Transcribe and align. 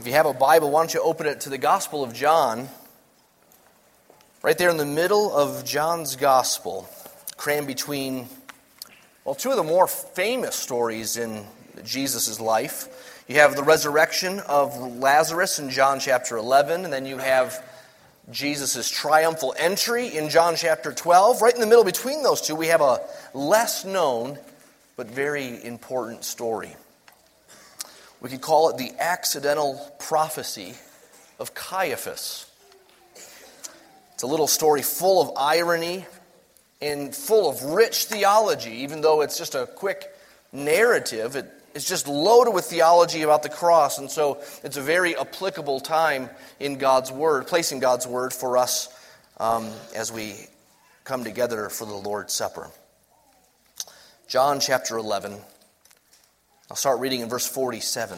If 0.00 0.06
you 0.06 0.14
have 0.14 0.24
a 0.24 0.32
Bible, 0.32 0.70
why 0.70 0.80
don't 0.80 0.94
you 0.94 1.02
open 1.02 1.26
it 1.26 1.42
to 1.42 1.50
the 1.50 1.58
Gospel 1.58 2.02
of 2.02 2.14
John? 2.14 2.70
Right 4.42 4.56
there 4.56 4.70
in 4.70 4.78
the 4.78 4.86
middle 4.86 5.36
of 5.36 5.62
John's 5.66 6.16
Gospel, 6.16 6.88
crammed 7.36 7.66
between, 7.66 8.26
well, 9.26 9.34
two 9.34 9.50
of 9.50 9.58
the 9.58 9.62
more 9.62 9.86
famous 9.86 10.56
stories 10.56 11.18
in 11.18 11.44
Jesus' 11.84 12.40
life. 12.40 13.24
You 13.28 13.40
have 13.40 13.56
the 13.56 13.62
resurrection 13.62 14.40
of 14.48 14.74
Lazarus 14.78 15.58
in 15.58 15.68
John 15.68 16.00
chapter 16.00 16.38
11, 16.38 16.84
and 16.84 16.90
then 16.90 17.04
you 17.04 17.18
have 17.18 17.62
Jesus' 18.30 18.88
triumphal 18.88 19.54
entry 19.58 20.16
in 20.16 20.30
John 20.30 20.56
chapter 20.56 20.94
12. 20.94 21.42
Right 21.42 21.52
in 21.52 21.60
the 21.60 21.66
middle 21.66 21.84
between 21.84 22.22
those 22.22 22.40
two, 22.40 22.54
we 22.56 22.68
have 22.68 22.80
a 22.80 23.00
less 23.34 23.84
known 23.84 24.38
but 24.96 25.08
very 25.08 25.62
important 25.62 26.24
story. 26.24 26.74
We 28.20 28.28
could 28.28 28.42
call 28.42 28.70
it 28.70 28.76
the 28.76 28.92
accidental 28.98 29.80
prophecy 29.98 30.74
of 31.38 31.54
Caiaphas. 31.54 32.46
It's 34.14 34.22
a 34.22 34.26
little 34.26 34.46
story 34.46 34.82
full 34.82 35.22
of 35.22 35.32
irony 35.36 36.04
and 36.82 37.14
full 37.14 37.48
of 37.48 37.62
rich 37.62 38.04
theology, 38.04 38.82
even 38.82 39.00
though 39.00 39.22
it's 39.22 39.38
just 39.38 39.54
a 39.54 39.66
quick 39.66 40.14
narrative. 40.52 41.36
It, 41.36 41.50
it's 41.74 41.88
just 41.88 42.08
loaded 42.08 42.52
with 42.52 42.66
theology 42.66 43.22
about 43.22 43.42
the 43.42 43.48
cross, 43.48 43.98
and 43.98 44.10
so 44.10 44.42
it's 44.62 44.76
a 44.76 44.82
very 44.82 45.16
applicable 45.16 45.80
time 45.80 46.28
in 46.58 46.76
God's 46.76 47.10
Word, 47.10 47.46
placing 47.46 47.78
God's 47.78 48.06
Word 48.06 48.34
for 48.34 48.58
us 48.58 48.88
um, 49.38 49.70
as 49.94 50.12
we 50.12 50.34
come 51.04 51.24
together 51.24 51.70
for 51.70 51.86
the 51.86 51.94
Lord's 51.94 52.34
Supper. 52.34 52.70
John 54.28 54.60
chapter 54.60 54.98
11. 54.98 55.38
I'll 56.70 56.76
start 56.76 57.00
reading 57.00 57.20
in 57.20 57.28
verse 57.28 57.48
47. 57.48 58.16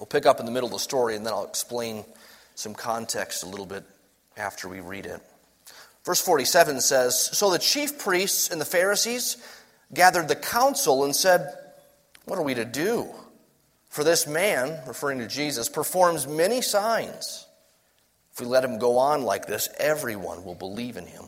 We'll 0.00 0.06
pick 0.06 0.26
up 0.26 0.40
in 0.40 0.46
the 0.46 0.50
middle 0.50 0.66
of 0.66 0.72
the 0.72 0.80
story 0.80 1.14
and 1.14 1.24
then 1.24 1.32
I'll 1.32 1.46
explain 1.46 2.04
some 2.56 2.74
context 2.74 3.44
a 3.44 3.46
little 3.46 3.66
bit 3.66 3.84
after 4.36 4.68
we 4.68 4.80
read 4.80 5.06
it. 5.06 5.20
Verse 6.04 6.20
47 6.20 6.80
says 6.80 7.38
So 7.38 7.50
the 7.50 7.60
chief 7.60 7.96
priests 8.00 8.50
and 8.50 8.60
the 8.60 8.64
Pharisees 8.64 9.36
gathered 9.94 10.26
the 10.26 10.34
council 10.34 11.04
and 11.04 11.14
said, 11.14 11.54
What 12.24 12.40
are 12.40 12.42
we 12.44 12.54
to 12.54 12.64
do? 12.64 13.08
For 13.88 14.02
this 14.02 14.26
man, 14.26 14.80
referring 14.88 15.20
to 15.20 15.28
Jesus, 15.28 15.68
performs 15.68 16.26
many 16.26 16.60
signs. 16.60 17.46
If 18.32 18.40
we 18.40 18.46
let 18.46 18.64
him 18.64 18.78
go 18.78 18.98
on 18.98 19.22
like 19.22 19.46
this, 19.46 19.68
everyone 19.78 20.44
will 20.44 20.56
believe 20.56 20.96
in 20.96 21.06
him. 21.06 21.24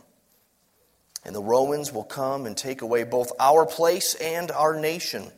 And 1.24 1.36
the 1.36 1.42
Romans 1.42 1.92
will 1.92 2.04
come 2.04 2.47
and 2.47 2.56
take 2.56 2.82
away 2.82 3.04
both 3.04 3.30
our 3.38 3.64
place 3.64 4.14
and 4.14 4.50
our 4.50 4.74
nation. 4.80 5.30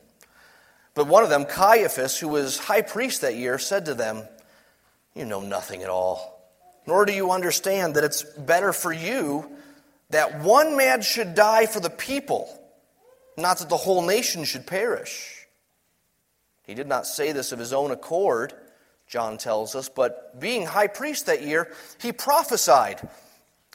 But 0.94 1.08
one 1.08 1.24
of 1.24 1.30
them, 1.30 1.44
Caiaphas, 1.44 2.18
who 2.18 2.28
was 2.28 2.58
high 2.58 2.82
priest 2.82 3.20
that 3.22 3.36
year, 3.36 3.58
said 3.58 3.86
to 3.86 3.94
them, 3.94 4.22
You 5.14 5.24
know 5.24 5.40
nothing 5.40 5.82
at 5.82 5.90
all, 5.90 6.40
nor 6.86 7.04
do 7.04 7.12
you 7.12 7.32
understand 7.32 7.94
that 7.96 8.04
it's 8.04 8.22
better 8.22 8.72
for 8.72 8.92
you 8.92 9.50
that 10.10 10.40
one 10.40 10.76
man 10.76 11.02
should 11.02 11.34
die 11.34 11.66
for 11.66 11.80
the 11.80 11.90
people, 11.90 12.48
not 13.36 13.58
that 13.58 13.68
the 13.68 13.76
whole 13.76 14.06
nation 14.06 14.44
should 14.44 14.66
perish. 14.66 15.46
He 16.62 16.74
did 16.74 16.86
not 16.86 17.06
say 17.06 17.32
this 17.32 17.50
of 17.50 17.58
his 17.58 17.72
own 17.72 17.90
accord, 17.90 18.52
John 19.08 19.36
tells 19.36 19.74
us, 19.74 19.88
but 19.88 20.38
being 20.38 20.64
high 20.64 20.86
priest 20.86 21.26
that 21.26 21.42
year, 21.42 21.72
he 22.00 22.12
prophesied 22.12 23.06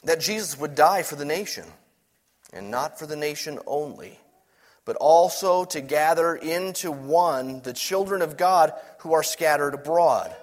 that 0.04 0.20
Jesus 0.20 0.58
would 0.58 0.74
die 0.74 1.02
for 1.02 1.16
the 1.16 1.24
nation, 1.26 1.66
and 2.52 2.70
not 2.70 2.98
for 2.98 3.06
the 3.06 3.16
nation 3.16 3.58
only 3.66 4.18
but 4.84 4.96
also 4.96 5.64
to 5.66 5.80
gather 5.80 6.34
into 6.34 6.90
one 6.90 7.60
the 7.62 7.72
children 7.72 8.22
of 8.22 8.36
God 8.36 8.72
who 8.98 9.12
are 9.12 9.22
scattered 9.22 9.74
abroad. 9.74 10.34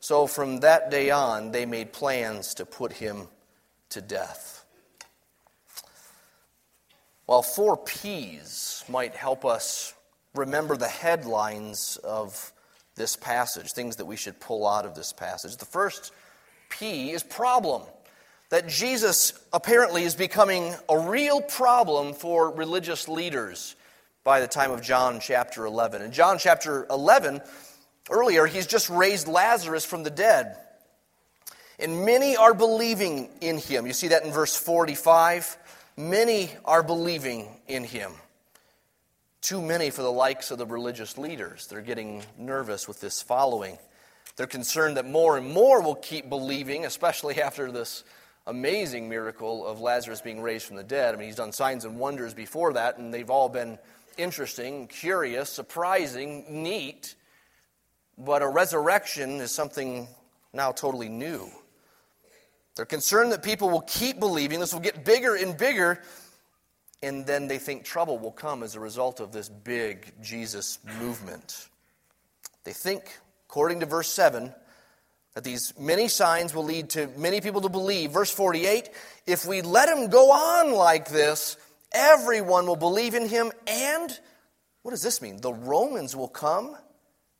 So 0.00 0.26
from 0.26 0.60
that 0.60 0.90
day 0.90 1.10
on, 1.10 1.50
they 1.50 1.66
made 1.66 1.92
plans 1.92 2.54
to 2.54 2.66
put 2.66 2.92
him 2.92 3.28
to 3.90 4.00
death. 4.00 4.64
While 7.26 7.42
four 7.42 7.76
P's 7.76 8.84
might 8.88 9.14
help 9.14 9.44
us 9.44 9.92
remember 10.34 10.76
the 10.76 10.88
headlines 10.88 11.98
of 12.02 12.52
this 12.94 13.16
passage, 13.16 13.72
things 13.72 13.96
that 13.96 14.06
we 14.06 14.16
should 14.16 14.40
pull 14.40 14.66
out 14.66 14.86
of 14.86 14.94
this 14.94 15.12
passage, 15.12 15.56
the 15.56 15.64
first 15.64 16.12
P 16.70 17.10
is 17.10 17.22
problem 17.22 17.82
that 18.50 18.68
Jesus 18.68 19.32
apparently 19.52 20.04
is 20.04 20.14
becoming 20.14 20.74
a 20.88 20.98
real 20.98 21.40
problem 21.40 22.14
for 22.14 22.50
religious 22.50 23.08
leaders 23.08 23.76
by 24.24 24.40
the 24.40 24.46
time 24.46 24.70
of 24.70 24.82
John 24.82 25.20
chapter 25.20 25.66
11. 25.66 26.02
In 26.02 26.12
John 26.12 26.38
chapter 26.38 26.86
11, 26.90 27.40
earlier, 28.10 28.46
he's 28.46 28.66
just 28.66 28.88
raised 28.88 29.28
Lazarus 29.28 29.84
from 29.84 30.02
the 30.02 30.10
dead. 30.10 30.56
And 31.78 32.04
many 32.04 32.36
are 32.36 32.54
believing 32.54 33.28
in 33.40 33.58
him. 33.58 33.86
You 33.86 33.92
see 33.92 34.08
that 34.08 34.24
in 34.24 34.32
verse 34.32 34.56
45. 34.56 35.56
Many 35.96 36.50
are 36.64 36.82
believing 36.82 37.48
in 37.68 37.84
him. 37.84 38.12
Too 39.40 39.62
many 39.62 39.90
for 39.90 40.02
the 40.02 40.10
likes 40.10 40.50
of 40.50 40.58
the 40.58 40.66
religious 40.66 41.16
leaders. 41.16 41.66
They're 41.66 41.80
getting 41.80 42.22
nervous 42.36 42.88
with 42.88 43.00
this 43.00 43.22
following. 43.22 43.78
They're 44.36 44.46
concerned 44.46 44.96
that 44.96 45.06
more 45.06 45.36
and 45.36 45.52
more 45.52 45.80
will 45.82 45.94
keep 45.94 46.28
believing, 46.28 46.84
especially 46.84 47.40
after 47.40 47.70
this 47.70 48.04
amazing 48.48 49.08
miracle 49.08 49.66
of 49.66 49.80
Lazarus 49.80 50.20
being 50.20 50.40
raised 50.40 50.66
from 50.66 50.76
the 50.76 50.82
dead. 50.82 51.14
I 51.14 51.18
mean, 51.18 51.26
he's 51.26 51.36
done 51.36 51.52
signs 51.52 51.84
and 51.84 51.98
wonders 51.98 52.34
before 52.34 52.72
that, 52.72 52.98
and 52.98 53.12
they've 53.12 53.30
all 53.30 53.48
been 53.48 53.78
interesting, 54.16 54.88
curious, 54.88 55.50
surprising, 55.50 56.44
neat. 56.48 57.14
But 58.16 58.42
a 58.42 58.48
resurrection 58.48 59.36
is 59.40 59.52
something 59.52 60.08
now 60.52 60.72
totally 60.72 61.08
new. 61.08 61.48
They're 62.74 62.86
concerned 62.86 63.32
that 63.32 63.42
people 63.42 63.70
will 63.70 63.82
keep 63.82 64.18
believing, 64.18 64.60
this 64.60 64.72
will 64.72 64.80
get 64.80 65.04
bigger 65.04 65.36
and 65.36 65.56
bigger, 65.56 66.02
and 67.02 67.26
then 67.26 67.48
they 67.48 67.58
think 67.58 67.84
trouble 67.84 68.18
will 68.18 68.32
come 68.32 68.62
as 68.62 68.74
a 68.74 68.80
result 68.80 69.20
of 69.20 69.30
this 69.30 69.48
big 69.48 70.12
Jesus 70.22 70.78
movement. 71.00 71.68
They 72.64 72.72
think, 72.72 73.18
according 73.48 73.80
to 73.80 73.86
verse 73.86 74.08
7, 74.08 74.54
that 75.38 75.44
these 75.44 75.72
many 75.78 76.08
signs 76.08 76.52
will 76.52 76.64
lead 76.64 76.90
to 76.90 77.06
many 77.16 77.40
people 77.40 77.60
to 77.60 77.68
believe. 77.68 78.10
Verse 78.10 78.32
48 78.32 78.90
if 79.24 79.46
we 79.46 79.62
let 79.62 79.88
him 79.88 80.10
go 80.10 80.32
on 80.32 80.72
like 80.72 81.10
this, 81.10 81.56
everyone 81.92 82.66
will 82.66 82.74
believe 82.74 83.14
in 83.14 83.28
him, 83.28 83.52
and 83.68 84.18
what 84.82 84.90
does 84.90 85.02
this 85.04 85.22
mean? 85.22 85.40
The 85.40 85.52
Romans 85.52 86.16
will 86.16 86.26
come 86.26 86.76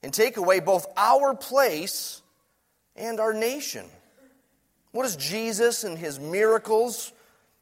and 0.04 0.14
take 0.14 0.36
away 0.36 0.60
both 0.60 0.86
our 0.96 1.34
place 1.34 2.22
and 2.94 3.18
our 3.18 3.34
nation. 3.34 3.84
What 4.92 5.02
does 5.02 5.16
Jesus 5.16 5.82
and 5.82 5.98
his 5.98 6.20
miracles 6.20 7.12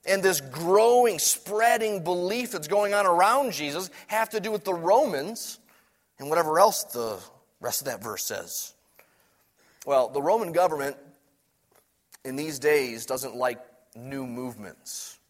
and 0.04 0.22
this 0.22 0.42
growing, 0.42 1.18
spreading 1.18 2.04
belief 2.04 2.52
that's 2.52 2.68
going 2.68 2.92
on 2.92 3.06
around 3.06 3.52
Jesus 3.52 3.88
have 4.08 4.28
to 4.30 4.40
do 4.40 4.52
with 4.52 4.64
the 4.64 4.74
Romans 4.74 5.58
and 6.18 6.28
whatever 6.28 6.58
else 6.58 6.84
the 6.84 7.18
rest 7.58 7.80
of 7.80 7.86
that 7.86 8.02
verse 8.02 8.26
says? 8.26 8.74
Well, 9.86 10.08
the 10.08 10.20
Roman 10.20 10.50
government 10.50 10.96
in 12.24 12.34
these 12.34 12.58
days 12.58 13.06
doesn't 13.06 13.36
like 13.36 13.60
new 13.94 14.26
movements. 14.26 15.20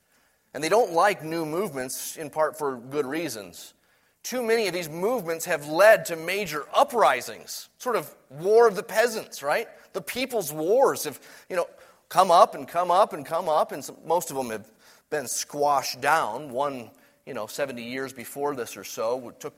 And 0.55 0.65
they 0.65 0.71
don't 0.71 0.93
like 0.93 1.23
new 1.23 1.45
movements 1.45 2.17
in 2.17 2.31
part 2.31 2.57
for 2.57 2.79
good 2.79 3.05
reasons. 3.05 3.75
Too 4.23 4.43
many 4.43 4.67
of 4.67 4.73
these 4.73 4.89
movements 4.89 5.45
have 5.45 5.69
led 5.69 6.07
to 6.07 6.17
major 6.17 6.65
uprisings, 6.75 7.69
sort 7.77 7.97
of 7.97 8.13
war 8.31 8.67
of 8.67 8.77
the 8.77 8.83
peasants, 8.83 9.43
right? 9.43 9.69
The 9.93 10.01
people's 10.01 10.55
wars 10.55 11.05
have, 11.05 11.21
you 11.51 11.57
know, 11.57 11.69
come 12.09 12.31
up 12.31 12.55
and 12.55 12.67
come 12.67 12.91
up 12.91 13.13
and 13.13 13.27
come 13.27 13.51
up, 13.51 13.73
and 13.73 13.85
some, 13.85 13.97
most 14.07 14.31
of 14.31 14.39
them 14.39 14.49
have 14.49 14.73
been 15.11 15.29
squashed 15.29 16.01
down. 16.01 16.49
One, 16.49 16.91
you 17.27 17.35
know, 17.35 17.47
70 17.47 17.83
years 17.83 18.15
before 18.15 18.57
this 18.57 18.75
or 18.75 18.85
so, 18.85 19.35
took, 19.39 19.55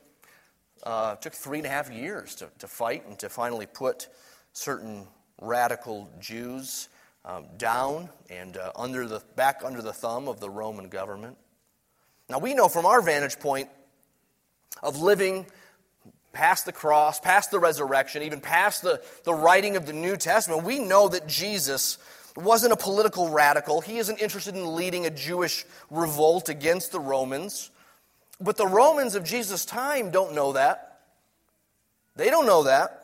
uh, 0.82 1.14
took 1.14 1.34
three 1.34 1.58
and 1.58 1.66
a 1.68 1.70
half 1.70 1.88
years 1.88 2.34
to, 2.34 2.48
to 2.58 2.66
fight 2.66 3.06
and 3.06 3.16
to 3.20 3.28
finally 3.28 3.66
put 3.66 4.08
certain 4.58 5.06
radical 5.40 6.10
Jews 6.20 6.88
um, 7.24 7.46
down 7.58 8.08
and 8.28 8.56
uh, 8.56 8.72
under 8.74 9.06
the, 9.06 9.22
back 9.36 9.60
under 9.64 9.80
the 9.80 9.92
thumb 9.92 10.26
of 10.28 10.40
the 10.40 10.50
Roman 10.50 10.88
government. 10.88 11.36
Now, 12.28 12.38
we 12.40 12.54
know 12.54 12.68
from 12.68 12.84
our 12.84 13.00
vantage 13.00 13.38
point 13.38 13.68
of 14.82 15.00
living 15.00 15.46
past 16.32 16.66
the 16.66 16.72
cross, 16.72 17.20
past 17.20 17.50
the 17.50 17.58
resurrection, 17.58 18.22
even 18.22 18.40
past 18.40 18.82
the, 18.82 19.00
the 19.24 19.32
writing 19.32 19.76
of 19.76 19.86
the 19.86 19.92
New 19.92 20.16
Testament, 20.16 20.64
we 20.64 20.78
know 20.78 21.08
that 21.08 21.26
Jesus 21.28 21.98
wasn't 22.36 22.72
a 22.72 22.76
political 22.76 23.30
radical. 23.30 23.80
He 23.80 23.98
isn't 23.98 24.18
interested 24.18 24.54
in 24.54 24.74
leading 24.74 25.06
a 25.06 25.10
Jewish 25.10 25.64
revolt 25.90 26.48
against 26.48 26.92
the 26.92 27.00
Romans. 27.00 27.70
But 28.40 28.56
the 28.56 28.66
Romans 28.66 29.14
of 29.14 29.24
Jesus' 29.24 29.64
time 29.64 30.10
don't 30.10 30.34
know 30.34 30.52
that. 30.52 31.00
They 32.16 32.30
don't 32.30 32.46
know 32.46 32.64
that. 32.64 32.97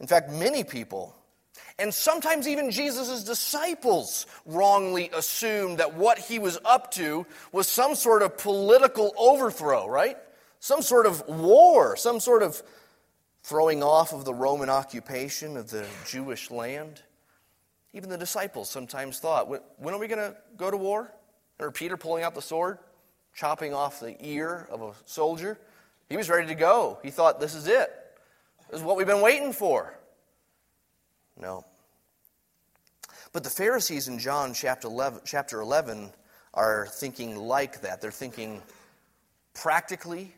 In 0.00 0.06
fact, 0.06 0.30
many 0.30 0.64
people, 0.64 1.14
and 1.78 1.92
sometimes 1.92 2.46
even 2.46 2.70
Jesus' 2.70 3.24
disciples, 3.24 4.26
wrongly 4.46 5.10
assumed 5.12 5.78
that 5.78 5.94
what 5.94 6.18
he 6.18 6.38
was 6.38 6.58
up 6.64 6.92
to 6.92 7.26
was 7.52 7.68
some 7.68 7.94
sort 7.94 8.22
of 8.22 8.38
political 8.38 9.12
overthrow, 9.16 9.88
right? 9.88 10.16
Some 10.60 10.82
sort 10.82 11.06
of 11.06 11.26
war, 11.28 11.96
some 11.96 12.20
sort 12.20 12.42
of 12.42 12.62
throwing 13.42 13.82
off 13.82 14.12
of 14.12 14.24
the 14.24 14.34
Roman 14.34 14.68
occupation 14.68 15.56
of 15.56 15.70
the 15.70 15.86
Jewish 16.06 16.50
land. 16.50 17.02
Even 17.92 18.10
the 18.10 18.18
disciples 18.18 18.68
sometimes 18.68 19.18
thought, 19.18 19.48
when 19.48 19.94
are 19.94 19.98
we 19.98 20.08
going 20.08 20.18
to 20.18 20.36
go 20.56 20.70
to 20.70 20.76
war? 20.76 21.12
Or 21.58 21.72
Peter 21.72 21.96
pulling 21.96 22.22
out 22.22 22.34
the 22.34 22.42
sword, 22.42 22.78
chopping 23.34 23.74
off 23.74 24.00
the 24.00 24.16
ear 24.24 24.68
of 24.70 24.82
a 24.82 24.92
soldier. 25.06 25.58
He 26.08 26.16
was 26.16 26.28
ready 26.28 26.46
to 26.48 26.54
go. 26.54 26.98
He 27.02 27.10
thought, 27.10 27.40
this 27.40 27.54
is 27.54 27.66
it. 27.66 27.90
This 28.70 28.80
is 28.80 28.84
what 28.84 28.96
we've 28.96 29.06
been 29.06 29.22
waiting 29.22 29.52
for. 29.52 29.98
No. 31.40 31.64
But 33.32 33.44
the 33.44 33.50
Pharisees 33.50 34.08
in 34.08 34.18
John 34.18 34.54
chapter 34.54 34.88
11, 34.88 35.20
chapter 35.24 35.60
11 35.60 36.10
are 36.54 36.86
thinking 36.90 37.36
like 37.36 37.82
that. 37.82 38.00
They're 38.00 38.10
thinking 38.10 38.62
practically 39.54 40.34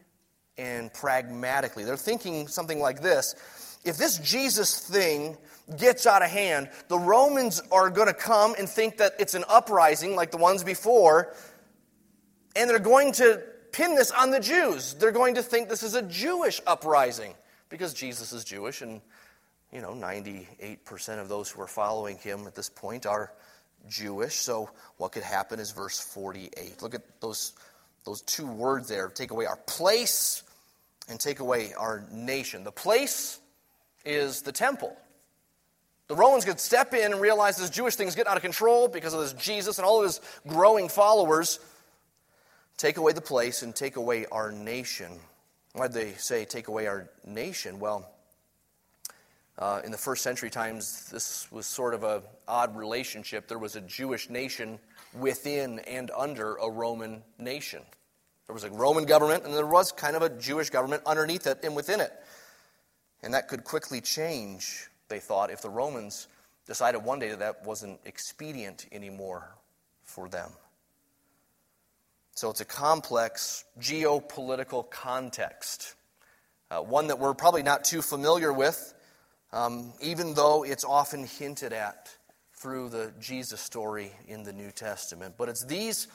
and 0.58 0.92
pragmatically. 0.92 1.84
They're 1.84 1.96
thinking 1.96 2.48
something 2.48 2.80
like 2.80 3.00
this 3.00 3.34
if 3.84 3.96
this 3.96 4.18
Jesus 4.18 4.78
thing 4.78 5.38
gets 5.78 6.06
out 6.06 6.22
of 6.22 6.30
hand, 6.30 6.68
the 6.88 6.98
Romans 6.98 7.62
are 7.72 7.88
going 7.88 8.08
to 8.08 8.14
come 8.14 8.54
and 8.58 8.68
think 8.68 8.98
that 8.98 9.14
it's 9.18 9.34
an 9.34 9.44
uprising 9.48 10.14
like 10.14 10.30
the 10.30 10.36
ones 10.36 10.62
before, 10.62 11.34
and 12.54 12.68
they're 12.68 12.78
going 12.78 13.12
to 13.12 13.42
pin 13.72 13.94
this 13.94 14.10
on 14.10 14.30
the 14.30 14.40
Jews. 14.40 14.94
They're 14.94 15.12
going 15.12 15.36
to 15.36 15.42
think 15.42 15.68
this 15.68 15.82
is 15.82 15.94
a 15.94 16.02
Jewish 16.02 16.60
uprising 16.66 17.34
because 17.70 17.94
Jesus 17.94 18.32
is 18.32 18.44
Jewish, 18.44 18.82
and 18.82 19.00
you 19.72 19.80
know, 19.80 19.92
98% 19.92 21.20
of 21.20 21.28
those 21.28 21.48
who 21.48 21.62
are 21.62 21.68
following 21.68 22.18
him 22.18 22.46
at 22.46 22.54
this 22.54 22.68
point 22.68 23.06
are 23.06 23.32
Jewish. 23.88 24.34
So 24.34 24.70
what 24.96 25.12
could 25.12 25.22
happen 25.22 25.60
is 25.60 25.70
verse 25.70 26.00
48. 26.00 26.82
Look 26.82 26.94
at 26.94 27.02
those, 27.20 27.52
those 28.04 28.20
two 28.22 28.46
words 28.46 28.88
there 28.88 29.08
take 29.08 29.30
away 29.30 29.46
our 29.46 29.56
place 29.56 30.42
and 31.08 31.18
take 31.18 31.40
away 31.40 31.72
our 31.74 32.04
nation. 32.12 32.64
The 32.64 32.72
place 32.72 33.40
is 34.04 34.42
the 34.42 34.52
temple. 34.52 34.96
The 36.08 36.16
Romans 36.16 36.44
could 36.44 36.58
step 36.58 36.92
in 36.92 37.12
and 37.12 37.20
realize 37.20 37.56
this 37.56 37.70
Jewish 37.70 37.94
thing 37.94 38.08
is 38.08 38.16
getting 38.16 38.30
out 38.30 38.36
of 38.36 38.42
control 38.42 38.88
because 38.88 39.14
of 39.14 39.20
this 39.20 39.32
Jesus 39.34 39.78
and 39.78 39.86
all 39.86 39.98
of 40.00 40.04
his 40.04 40.20
growing 40.48 40.88
followers. 40.88 41.60
Take 42.76 42.96
away 42.96 43.12
the 43.12 43.20
place 43.20 43.62
and 43.62 43.76
take 43.76 43.94
away 43.94 44.26
our 44.32 44.50
nation. 44.50 45.20
Why 45.72 45.86
did 45.86 45.94
they 45.94 46.12
say 46.14 46.44
take 46.44 46.68
away 46.68 46.86
our 46.86 47.08
nation? 47.24 47.78
Well, 47.78 48.10
uh, 49.58 49.82
in 49.84 49.92
the 49.92 49.98
first 49.98 50.22
century 50.22 50.50
times, 50.50 51.08
this 51.10 51.50
was 51.52 51.66
sort 51.66 51.94
of 51.94 52.02
an 52.02 52.22
odd 52.48 52.76
relationship. 52.76 53.46
There 53.46 53.58
was 53.58 53.76
a 53.76 53.80
Jewish 53.82 54.30
nation 54.30 54.78
within 55.18 55.80
and 55.80 56.10
under 56.16 56.56
a 56.56 56.70
Roman 56.70 57.22
nation. 57.38 57.82
There 58.46 58.54
was 58.54 58.64
a 58.64 58.70
Roman 58.70 59.04
government, 59.04 59.44
and 59.44 59.54
there 59.54 59.66
was 59.66 59.92
kind 59.92 60.16
of 60.16 60.22
a 60.22 60.28
Jewish 60.30 60.70
government 60.70 61.02
underneath 61.06 61.46
it 61.46 61.60
and 61.62 61.76
within 61.76 62.00
it. 62.00 62.12
And 63.22 63.34
that 63.34 63.48
could 63.48 63.64
quickly 63.64 64.00
change, 64.00 64.88
they 65.08 65.20
thought, 65.20 65.50
if 65.50 65.62
the 65.62 65.70
Romans 65.70 66.26
decided 66.66 67.04
one 67.04 67.18
day 67.18 67.28
that 67.28 67.38
that 67.40 67.64
wasn't 67.64 68.00
expedient 68.04 68.86
anymore 68.90 69.54
for 70.02 70.28
them. 70.28 70.50
So 72.40 72.48
it's 72.48 72.62
a 72.62 72.64
complex 72.64 73.66
geopolitical 73.78 74.88
context, 74.88 75.94
uh, 76.70 76.78
one 76.78 77.08
that 77.08 77.18
we're 77.18 77.34
probably 77.34 77.62
not 77.62 77.84
too 77.84 78.00
familiar 78.00 78.50
with, 78.50 78.94
um, 79.52 79.92
even 80.00 80.32
though 80.32 80.62
it's 80.62 80.82
often 80.82 81.26
hinted 81.26 81.74
at 81.74 82.08
through 82.54 82.88
the 82.88 83.12
Jesus 83.20 83.60
story 83.60 84.10
in 84.26 84.42
the 84.42 84.54
New 84.54 84.70
Testament. 84.70 85.34
But 85.36 85.50
it's 85.50 85.66
these 85.66 86.08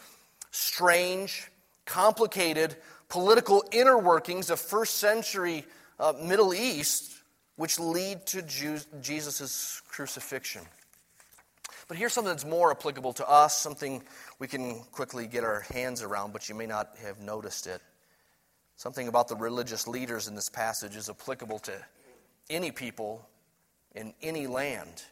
strange, 0.49 1.51
complicated 1.85 2.75
political 3.07 3.63
inner 3.71 3.99
workings 3.99 4.49
of 4.49 4.59
first 4.59 4.95
century 4.95 5.63
uh, 5.99 6.13
Middle 6.19 6.55
East 6.55 7.21
which 7.55 7.79
lead 7.79 8.25
to 8.25 8.41
Jesus' 8.41 9.79
crucifixion. 9.87 10.63
But 11.87 11.97
here's 11.97 12.13
something 12.13 12.31
that's 12.31 12.45
more 12.45 12.71
applicable 12.71 13.13
to 13.13 13.29
us, 13.29 13.57
something 13.57 14.01
we 14.39 14.47
can 14.47 14.79
quickly 14.91 15.27
get 15.27 15.43
our 15.43 15.61
hands 15.73 16.01
around, 16.01 16.33
but 16.33 16.49
you 16.49 16.55
may 16.55 16.65
not 16.65 16.95
have 17.03 17.19
noticed 17.19 17.67
it. 17.67 17.81
Something 18.75 19.07
about 19.07 19.27
the 19.27 19.35
religious 19.35 19.87
leaders 19.87 20.27
in 20.27 20.35
this 20.35 20.49
passage 20.49 20.95
is 20.95 21.09
applicable 21.09 21.59
to 21.59 21.73
any 22.49 22.71
people 22.71 23.27
in 23.93 24.13
any 24.21 24.47
land. 24.47 25.03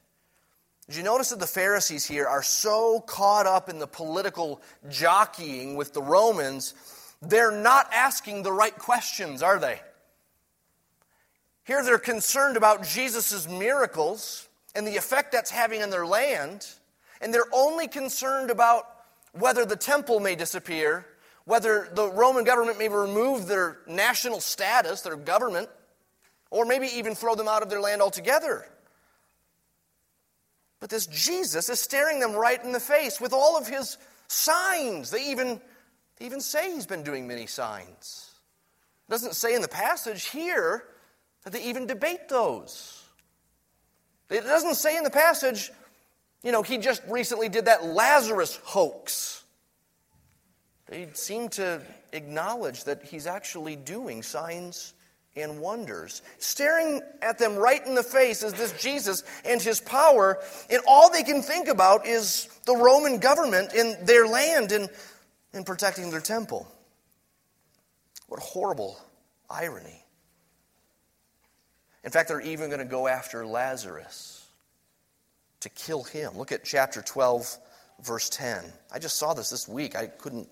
Did 0.88 0.98
you 0.98 1.04
notice 1.04 1.30
that 1.30 1.40
the 1.40 1.48
Pharisees 1.48 2.06
here 2.06 2.28
are 2.28 2.44
so 2.44 3.00
caught 3.00 3.46
up 3.46 3.70
in 3.70 3.80
the 3.80 3.88
political 3.88 4.62
jockeying 4.90 5.76
with 5.76 5.94
the 5.94 6.02
Romans, 6.02 6.74
they're 7.22 7.52
not 7.52 7.88
asking 7.94 8.44
the 8.44 8.52
right 8.52 8.78
questions, 8.78 9.42
are 9.42 9.60
they? 9.60 9.80
Here 11.64 11.84
they're 11.84 12.00
concerned 12.00 12.58
about 12.58 12.84
Jesus' 12.84 13.48
miracles 13.48 14.50
and 14.76 14.88
the 14.88 14.98
effect 14.98 15.32
that's 15.32 15.52
having 15.52 15.82
on 15.84 15.90
their 15.90 16.06
land, 16.06 16.68
and 17.22 17.34
they're 17.34 17.44
only 17.54 17.88
concerned 17.88 18.50
about 18.50 18.88
whether 19.34 19.66
the 19.66 19.76
temple 19.76 20.20
may 20.20 20.36
disappear, 20.36 21.06
whether 21.46 21.90
the 21.94 22.10
Roman 22.10 22.44
government 22.44 22.80
may 22.80 22.90
remove 22.90 23.48
their 23.48 23.80
national 23.88 24.40
status, 24.40 25.02
their 25.02 25.16
government, 25.16 25.70
or 26.52 26.66
maybe 26.66 26.88
even 26.88 27.16
throw 27.16 27.36
them 27.36 27.48
out 27.48 27.64
of 27.64 27.70
their 27.70 27.82
land 27.82 28.02
altogether. 28.02 28.66
But 30.80 30.90
this 30.90 31.08
Jesus 31.08 31.70
is 31.70 31.80
staring 31.80 32.20
them 32.20 32.34
right 32.34 32.62
in 32.64 32.72
the 32.72 32.80
face 32.80 33.22
with 33.22 33.34
all 33.34 33.58
of 33.58 33.68
his 33.68 33.98
signs. 34.28 35.12
They 35.12 35.32
even, 35.32 35.62
they 36.18 36.26
even 36.26 36.42
say 36.42 36.74
he's 36.74 36.86
been 36.86 37.04
doing 37.04 37.28
many 37.28 37.48
signs. 37.48 38.30
It 39.08 39.12
doesn't 39.12 39.36
say 39.36 39.56
in 39.56 39.62
the 39.62 39.68
passage 39.68 40.26
here 40.26 40.84
that 41.44 41.54
they 41.54 41.64
even 41.64 41.88
debate 41.88 42.30
those. 42.30 43.03
It 44.30 44.44
doesn't 44.44 44.76
say 44.76 44.98
in 44.98 45.04
the 45.04 45.10
passage, 45.10 45.72
you 46.44 46.52
know, 46.52 46.64
he 46.64 46.78
just 46.78 47.02
recently 47.08 47.50
did 47.50 47.66
that 47.66 47.86
Lazarus 47.86 48.60
hoax. 48.64 49.44
They 50.88 51.08
seem 51.14 51.50
to 51.50 51.82
acknowledge 52.12 52.84
that 52.84 53.04
he's 53.04 53.28
actually 53.28 53.76
doing 53.76 54.22
signs 54.22 54.94
and 55.36 55.60
wonders. 55.60 56.22
Staring 56.38 57.02
at 57.22 57.40
them 57.40 57.56
right 57.56 57.86
in 57.86 57.96
the 57.96 58.04
face 58.04 58.44
is 58.44 58.54
this 58.54 58.72
Jesus 58.74 59.24
and 59.46 59.62
his 59.62 59.80
power, 59.80 60.40
and 60.70 60.82
all 60.88 61.10
they 61.10 61.24
can 61.24 61.42
think 61.42 61.68
about 61.68 62.06
is 62.06 62.48
the 62.66 62.76
Roman 62.76 63.20
government 63.20 63.74
in 63.74 63.98
their 64.06 64.28
land 64.28 64.72
and, 64.72 64.90
and 65.54 65.66
protecting 65.66 66.12
their 66.12 66.20
temple. 66.20 66.68
What 68.28 68.40
horrible 68.40 69.00
irony. 69.50 70.03
In 72.04 72.12
fact, 72.12 72.28
they're 72.28 72.42
even 72.42 72.70
going 72.70 72.80
to 72.80 72.86
go 72.86 73.08
after 73.08 73.46
Lazarus 73.46 74.46
to 75.62 75.70
kill 75.70 76.04
him. 76.04 76.38
Look 76.38 76.52
at 76.52 76.64
chapter 76.64 77.02
12, 77.02 77.58
verse 78.04 78.30
10. 78.30 78.64
I 78.92 79.00
just 79.00 79.18
saw 79.18 79.34
this 79.34 79.50
this 79.50 79.68
week. 79.68 79.96
I 79.96 80.08
couldn't, 80.08 80.48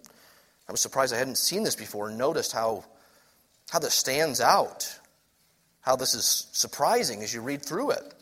I 0.67 0.71
was 0.71 0.81
surprised 0.81 1.13
I 1.13 1.17
hadn't 1.17 1.37
seen 1.37 1.63
this 1.63 1.75
before 1.75 2.09
and 2.09 2.17
noticed 2.17 2.53
how 2.53 2.85
how 3.71 3.79
this 3.79 3.93
stands 3.93 4.41
out, 4.41 4.93
how 5.79 5.95
this 5.95 6.13
is 6.13 6.47
surprising 6.51 7.23
as 7.23 7.33
you 7.33 7.41
read 7.41 7.63
through 7.63 7.91
it. 7.91 8.13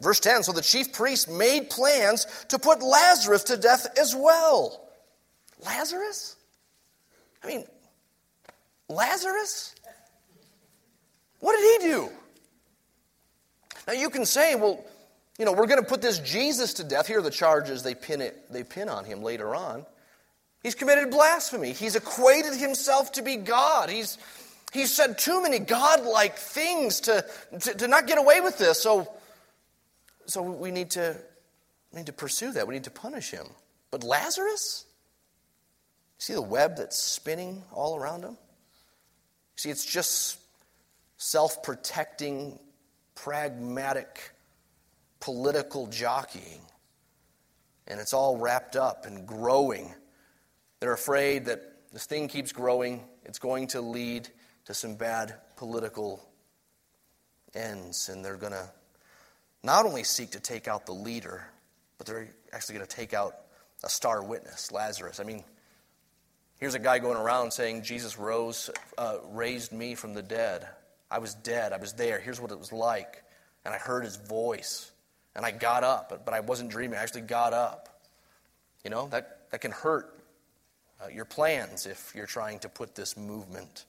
Verse 0.00 0.18
10 0.18 0.42
So 0.42 0.52
the 0.52 0.62
chief 0.62 0.94
priests 0.94 1.28
made 1.28 1.68
plans 1.68 2.26
to 2.48 2.58
put 2.58 2.82
Lazarus 2.82 3.44
to 3.44 3.58
death 3.58 3.86
as 3.98 4.16
well. 4.16 4.88
Lazarus? 5.62 6.36
I 7.44 7.48
mean, 7.48 7.64
Lazarus? 8.88 9.74
What 11.40 11.56
did 11.56 11.82
he 11.82 11.88
do? 11.88 12.10
Now 13.88 13.94
you 13.94 14.08
can 14.10 14.24
say, 14.24 14.54
well, 14.54 14.84
you 15.38 15.44
know, 15.44 15.52
we're 15.52 15.66
going 15.66 15.82
to 15.82 15.88
put 15.88 16.00
this 16.00 16.20
Jesus 16.20 16.74
to 16.74 16.84
death. 16.84 17.08
Here 17.08 17.18
are 17.18 17.22
the 17.22 17.30
charges 17.30 17.82
they 17.82 17.94
pin, 17.96 18.20
it, 18.20 18.52
they 18.52 18.62
pin 18.62 18.88
on 18.88 19.04
him 19.04 19.22
later 19.22 19.54
on. 19.54 19.84
He's 20.62 20.76
committed 20.76 21.10
blasphemy. 21.10 21.72
He's 21.72 21.96
equated 21.96 22.54
himself 22.54 23.12
to 23.12 23.22
be 23.22 23.36
God. 23.36 23.90
He's, 23.90 24.18
He's 24.72 24.92
said 24.92 25.18
too 25.18 25.42
many 25.42 25.58
godlike 25.58 26.36
things 26.36 27.00
to, 27.00 27.24
to, 27.60 27.74
to, 27.74 27.88
not 27.88 28.06
get 28.06 28.18
away 28.18 28.40
with 28.40 28.58
this. 28.58 28.82
So, 28.82 29.10
so 30.26 30.42
we, 30.42 30.70
need 30.70 30.90
to, 30.90 31.16
we 31.92 31.98
need 31.98 32.06
to 32.06 32.12
pursue 32.12 32.52
that. 32.52 32.66
We 32.66 32.74
need 32.74 32.84
to 32.84 32.90
punish 32.90 33.30
him. 33.30 33.46
But 33.90 34.04
Lazarus? 34.04 34.84
See 36.18 36.34
the 36.34 36.42
web 36.42 36.76
that's 36.76 36.98
spinning 36.98 37.62
all 37.72 37.96
around 37.96 38.24
him? 38.24 38.36
See, 39.56 39.70
it's 39.70 39.86
just 39.86 40.38
self 41.16 41.62
protecting, 41.62 42.58
pragmatic, 43.24 44.32
political 45.20 45.86
jockeying. 45.86 46.60
And 47.86 48.00
it's 48.00 48.12
all 48.12 48.36
wrapped 48.36 48.76
up 48.76 49.06
and 49.06 49.26
growing. 49.26 49.94
They're 50.80 50.92
afraid 50.92 51.46
that 51.46 51.62
this 51.92 52.06
thing 52.06 52.28
keeps 52.28 52.52
growing, 52.52 53.02
it's 53.24 53.38
going 53.38 53.68
to 53.68 53.80
lead 53.80 54.28
to 54.66 54.74
some 54.74 54.94
bad 54.94 55.34
political 55.56 56.22
ends, 57.54 58.08
and 58.08 58.24
they're 58.24 58.36
going 58.36 58.52
to 58.52 58.70
not 59.62 59.86
only 59.86 60.04
seek 60.04 60.32
to 60.32 60.40
take 60.40 60.68
out 60.68 60.86
the 60.86 60.92
leader, 60.92 61.46
but 61.96 62.06
they're 62.06 62.28
actually 62.52 62.76
going 62.76 62.86
to 62.86 62.96
take 62.96 63.14
out 63.14 63.34
a 63.82 63.88
star 63.88 64.22
witness, 64.22 64.70
Lazarus. 64.70 65.18
I 65.18 65.24
mean, 65.24 65.42
here's 66.58 66.74
a 66.74 66.78
guy 66.78 66.98
going 66.98 67.16
around 67.16 67.52
saying 67.52 67.82
Jesus 67.82 68.18
rose, 68.18 68.70
uh, 68.98 69.16
raised 69.30 69.72
me 69.72 69.94
from 69.94 70.14
the 70.14 70.22
dead. 70.22 70.68
I 71.10 71.18
was 71.18 71.34
dead. 71.34 71.72
I 71.72 71.78
was 71.78 71.94
there. 71.94 72.18
Here's 72.18 72.40
what 72.40 72.50
it 72.50 72.58
was 72.58 72.72
like. 72.72 73.22
And 73.64 73.74
I 73.74 73.78
heard 73.78 74.04
his 74.04 74.16
voice. 74.16 74.90
And 75.34 75.44
I 75.44 75.50
got 75.50 75.84
up, 75.84 76.08
but, 76.10 76.24
but 76.24 76.34
I 76.34 76.40
wasn't 76.40 76.70
dreaming. 76.70 76.98
I 76.98 77.02
actually 77.02 77.22
got 77.22 77.52
up. 77.52 77.88
You 78.84 78.90
know, 78.90 79.08
that, 79.08 79.50
that 79.50 79.60
can 79.60 79.70
hurt 79.70 80.18
uh, 81.02 81.08
your 81.08 81.24
plans 81.24 81.86
if 81.86 82.12
you're 82.14 82.26
trying 82.26 82.58
to 82.60 82.68
put 82.68 82.94
this 82.94 83.16
movement 83.16 83.84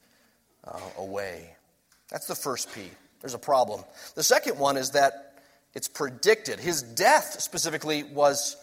uh, 0.64 0.80
away. 0.98 1.56
That's 2.10 2.28
the 2.28 2.36
first 2.36 2.74
P. 2.74 2.84
There's 3.22 3.34
a 3.34 3.40
problem. 3.40 3.84
The 4.16 4.24
second 4.24 4.58
one 4.58 4.78
is 4.78 4.92
that 4.92 5.42
it's 5.74 5.88
predicted. 5.88 6.60
His 6.60 6.82
death 6.82 7.42
specifically 7.42 8.04
was 8.04 8.58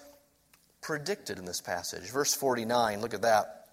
predicted 0.80 1.38
in 1.38 1.44
this 1.44 1.60
passage. 1.60 2.10
Verse 2.10 2.34
49, 2.34 3.00
look 3.00 3.14
at 3.14 3.22
that. 3.22 3.66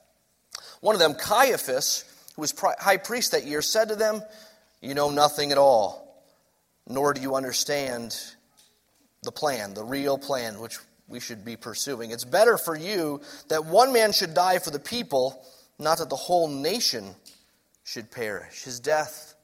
One 0.82 0.96
of 0.96 1.00
them, 1.00 1.16
Caiaphas, 1.16 2.06
who 2.36 2.42
was 2.42 2.54
high 2.80 2.98
priest 2.98 3.32
that 3.32 3.46
year, 3.46 3.62
said 3.62 3.90
to 3.90 3.96
them, 3.96 4.22
You 4.84 4.94
know 4.96 5.10
nothing 5.10 5.54
at 5.54 5.58
all, 5.58 6.22
nor 6.90 7.13
do 7.13 7.22
you 7.22 7.36
understand 7.36 8.20
the 9.24 9.32
plan, 9.32 9.74
the 9.74 9.84
real 9.84 10.18
plan 10.18 10.60
which 10.60 10.78
we 11.08 11.22
should 11.22 11.46
be 11.46 11.56
pursuing. 11.56 12.12
It's 12.12 12.25
better 12.25 12.58
for 12.58 12.75
you 12.75 13.22
that 13.48 13.63
one 13.63 13.94
man 13.94 14.12
should 14.12 14.34
die 14.34 14.60
for 14.60 14.72
the 14.72 14.80
people, 14.80 15.42
not 15.80 16.00
that 16.00 16.10
the 16.10 16.18
whole 16.18 16.50
nation 16.50 17.16
should 17.86 18.12
perish. 18.12 18.63
His 18.63 18.82
death 18.82 19.36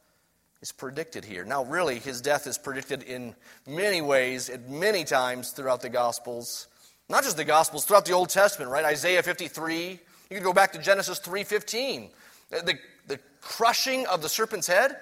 is 0.62 0.74
predicted 0.74 1.24
here. 1.24 1.46
Now, 1.46 1.63
really, 1.63 2.00
his 2.00 2.19
death 2.19 2.46
is 2.46 2.58
predicted 2.58 3.03
in 3.03 3.34
many 3.65 4.01
ways, 4.01 4.50
at 4.50 4.69
many 4.69 5.05
times 5.05 5.51
throughout 5.51 5.81
the 5.81 5.89
Gospels. 5.89 6.67
Not 7.08 7.24
just 7.24 7.38
the 7.38 7.46
Gospels, 7.46 7.86
throughout 7.86 8.05
the 8.05 8.12
Old 8.12 8.27
Testament, 8.27 8.72
right? 8.72 8.84
Isaiah 8.84 9.24
53. 9.24 9.88
You 9.91 10.00
can 10.29 10.43
go 10.43 10.51
back 10.51 10.74
to 10.74 10.79
Genesis 10.79 11.22
3.15. 11.22 12.10
The, 12.50 12.77
the 13.08 13.19
crushing 13.39 14.05
of 14.08 14.22
the 14.22 14.27
serpent's 14.27 14.67
head, 14.67 14.98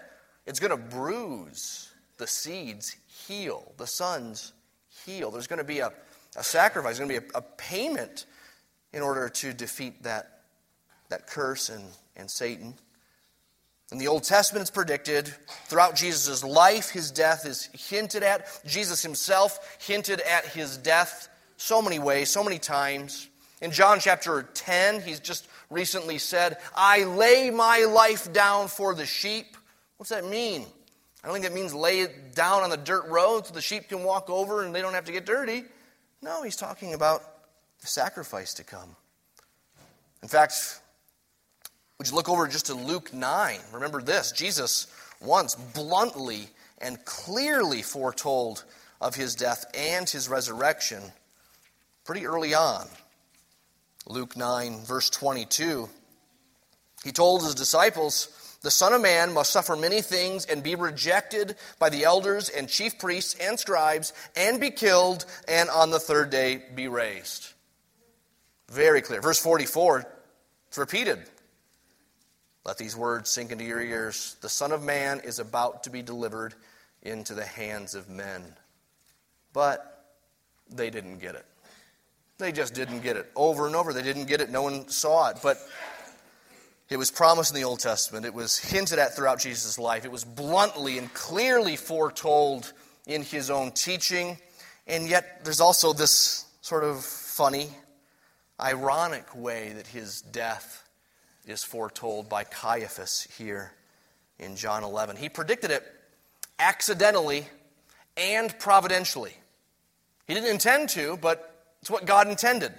it's 0.48 0.60
going 0.60 0.72
to 0.72 0.78
bruise 0.78 1.92
the 2.18 2.26
seeds, 2.26 2.96
heel. 3.06 3.74
The 3.78 3.86
sons 3.86 4.54
heel. 5.06 5.30
There's 5.30 5.48
going 5.48 5.60
to 5.60 5.66
be 5.66 5.80
a, 5.80 5.92
a 6.36 6.44
sacrifice, 6.44 6.98
there's 6.98 7.08
going 7.08 7.22
to 7.22 7.28
be 7.28 7.34
a, 7.36 7.38
a 7.40 7.42
payment 7.42 8.26
in 8.94 9.02
order 9.02 9.30
to 9.30 9.54
defeat 9.54 10.04
that, 10.04 10.44
that 11.10 11.28
curse 11.28 11.70
and, 11.70 11.84
and 12.16 12.32
Satan. 12.32 12.74
In 13.92 14.00
the 14.00 14.08
Old 14.08 14.24
Testament, 14.24 14.62
it's 14.62 14.72
predicted. 14.72 15.28
Throughout 15.66 15.96
Jesus' 15.96 16.44
life, 16.44 16.90
his 16.90 17.12
death 17.12 17.46
is 17.46 17.70
hinted 17.74 18.24
at. 18.24 18.62
Jesus 18.66 19.02
himself 19.02 19.78
hinted 19.80 20.22
at 20.22 20.46
his 20.46 20.78
death 20.78 21.30
so 21.58 21.82
many 21.82 22.00
ways, 22.00 22.30
so 22.30 22.44
many 22.44 22.60
times. 22.60 23.28
In 23.62 23.72
John 23.72 24.00
chapter 24.00 24.44
10, 24.54 25.02
he's 25.02 25.20
just 25.20 25.48
recently 25.70 26.18
said, 26.18 26.58
I 26.76 27.04
lay 27.04 27.50
my 27.50 27.86
life 27.86 28.32
down 28.32 28.68
for 28.68 28.94
the 28.94 29.06
sheep. 29.06 29.57
What's 29.98 30.10
that 30.10 30.26
mean? 30.26 30.66
I 31.24 31.28
don't 31.28 31.34
think 31.34 31.46
that 31.46 31.54
means 31.54 31.74
lay 31.74 32.02
it 32.02 32.36
down 32.36 32.64
on 32.64 32.70
the 32.70 32.78
dirt 32.78 33.08
road 33.08 33.48
so 33.48 33.54
the 33.54 33.62
sheep 33.62 33.90
can 33.90 34.04
walk 34.04 34.30
over 34.30 34.64
and 34.64 34.74
they 34.74 34.82
don't 34.82 34.94
have 34.94 35.06
to 35.06 35.12
get 35.12 35.26
dirty. 35.26 35.64
No, 36.22 36.44
he's 36.44 36.56
talking 36.56 36.94
about 36.94 37.24
the 37.82 37.88
sacrifice 37.88 38.54
to 38.56 38.64
come. 38.64 38.96
In 40.22 40.30
fact, 40.30 40.82
would 41.98 42.10
you 42.10 42.16
look 42.16 42.30
over 42.30 42.48
just 42.48 42.68
to 42.68 42.74
Luke 42.74 43.14
9? 43.14 43.60
Remember 43.74 44.02
this 44.02 44.32
Jesus 44.32 44.88
once 45.20 45.56
bluntly 45.56 46.48
and 46.80 47.04
clearly 47.06 47.82
foretold 47.82 48.64
of 49.02 49.16
his 49.16 49.36
death 49.36 49.66
and 49.76 50.08
his 50.10 50.30
resurrection 50.30 51.02
pretty 52.06 52.26
early 52.26 52.54
on. 52.54 52.88
Luke 54.08 54.38
9, 54.38 54.86
verse 54.86 55.10
22. 55.10 55.90
He 57.04 57.12
told 57.12 57.44
his 57.44 57.56
disciples, 57.56 58.30
The 58.62 58.72
Son 58.72 58.94
of 58.94 59.02
Man 59.02 59.34
must 59.34 59.52
suffer 59.52 59.76
many 59.76 60.02
things 60.02 60.46
and 60.46 60.64
be 60.64 60.76
rejected 60.76 61.56
by 61.80 61.90
the 61.90 62.06
elders 62.06 62.50
and 62.50 62.68
chief 62.68 62.98
priests 62.98 63.36
and 63.40 63.60
scribes 63.60 64.14
and 64.36 64.60
be 64.60 64.72
killed 64.72 65.26
and 65.48 65.70
on 65.70 65.92
the 65.92 66.00
third 66.00 66.30
day 66.32 66.64
be 66.74 66.88
raised. 66.88 67.54
Very 68.72 69.02
clear. 69.02 69.22
Verse 69.22 69.40
44, 69.40 70.06
it's 70.68 70.78
repeated. 70.78 71.20
Let 72.66 72.78
these 72.78 72.98
words 72.98 73.30
sink 73.30 73.52
into 73.52 73.64
your 73.64 73.82
ears. 73.82 74.36
The 74.42 74.50
Son 74.50 74.72
of 74.74 74.84
Man 74.84 75.22
is 75.24 75.40
about 75.40 75.84
to 75.84 75.90
be 75.90 76.02
delivered 76.02 76.54
into 77.02 77.34
the 77.34 77.46
hands 77.46 77.96
of 77.96 78.10
men. 78.10 78.44
But 79.54 80.06
they 80.70 80.90
didn't 80.90 81.20
get 81.20 81.36
it. 81.36 81.46
They 82.40 82.52
just 82.52 82.74
didn't 82.74 83.02
get 83.02 83.16
it. 83.16 83.32
Over 83.36 83.68
and 83.68 83.76
over, 83.76 83.94
they 83.94 84.04
didn't 84.04 84.26
get 84.26 84.42
it. 84.42 84.50
No 84.50 84.64
one 84.64 84.90
saw 84.90 85.30
it. 85.30 85.38
But 85.42 85.58
it 86.90 86.98
was 86.98 87.12
promised 87.12 87.54
in 87.54 87.60
the 87.60 87.66
Old 87.66 87.80
Testament. 87.80 88.26
It 88.26 88.34
was 88.34 88.58
hinted 88.58 88.98
at 88.98 89.16
throughout 89.16 89.40
Jesus' 89.40 89.78
life. 89.78 90.06
It 90.06 90.12
was 90.12 90.24
bluntly 90.24 90.98
and 90.98 91.14
clearly 91.14 91.76
foretold 91.76 92.72
in 93.06 93.24
his 93.24 93.50
own 93.50 93.72
teaching. 93.72 94.38
And 94.88 95.08
yet, 95.08 95.44
there's 95.44 95.60
also 95.60 95.92
this 95.92 96.46
sort 96.62 96.84
of 96.84 97.04
funny, 97.04 97.70
ironic 98.60 99.36
way 99.36 99.74
that 99.74 99.88
his 99.88 100.22
death 100.22 100.88
is 101.46 101.64
foretold 101.64 102.30
by 102.30 102.44
Caiaphas 102.46 103.28
here 103.38 103.74
in 104.40 104.56
John 104.56 104.84
11. 104.84 105.18
He 105.18 105.30
predicted 105.30 105.72
it 105.72 105.84
accidentally 106.60 107.48
and 108.16 108.58
providentially. 108.60 109.34
He 110.26 110.34
didn't 110.34 110.50
intend 110.50 110.90
to, 110.90 111.18
but 111.18 111.54
it's 111.82 111.90
what 111.90 112.06
God 112.06 112.28
intended. 112.28 112.74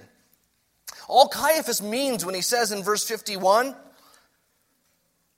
All 1.08 1.28
Caiaphas 1.28 1.82
means 1.82 2.24
when 2.24 2.34
he 2.34 2.40
says 2.40 2.72
in 2.72 2.82
verse 2.82 3.04
51, 3.06 3.74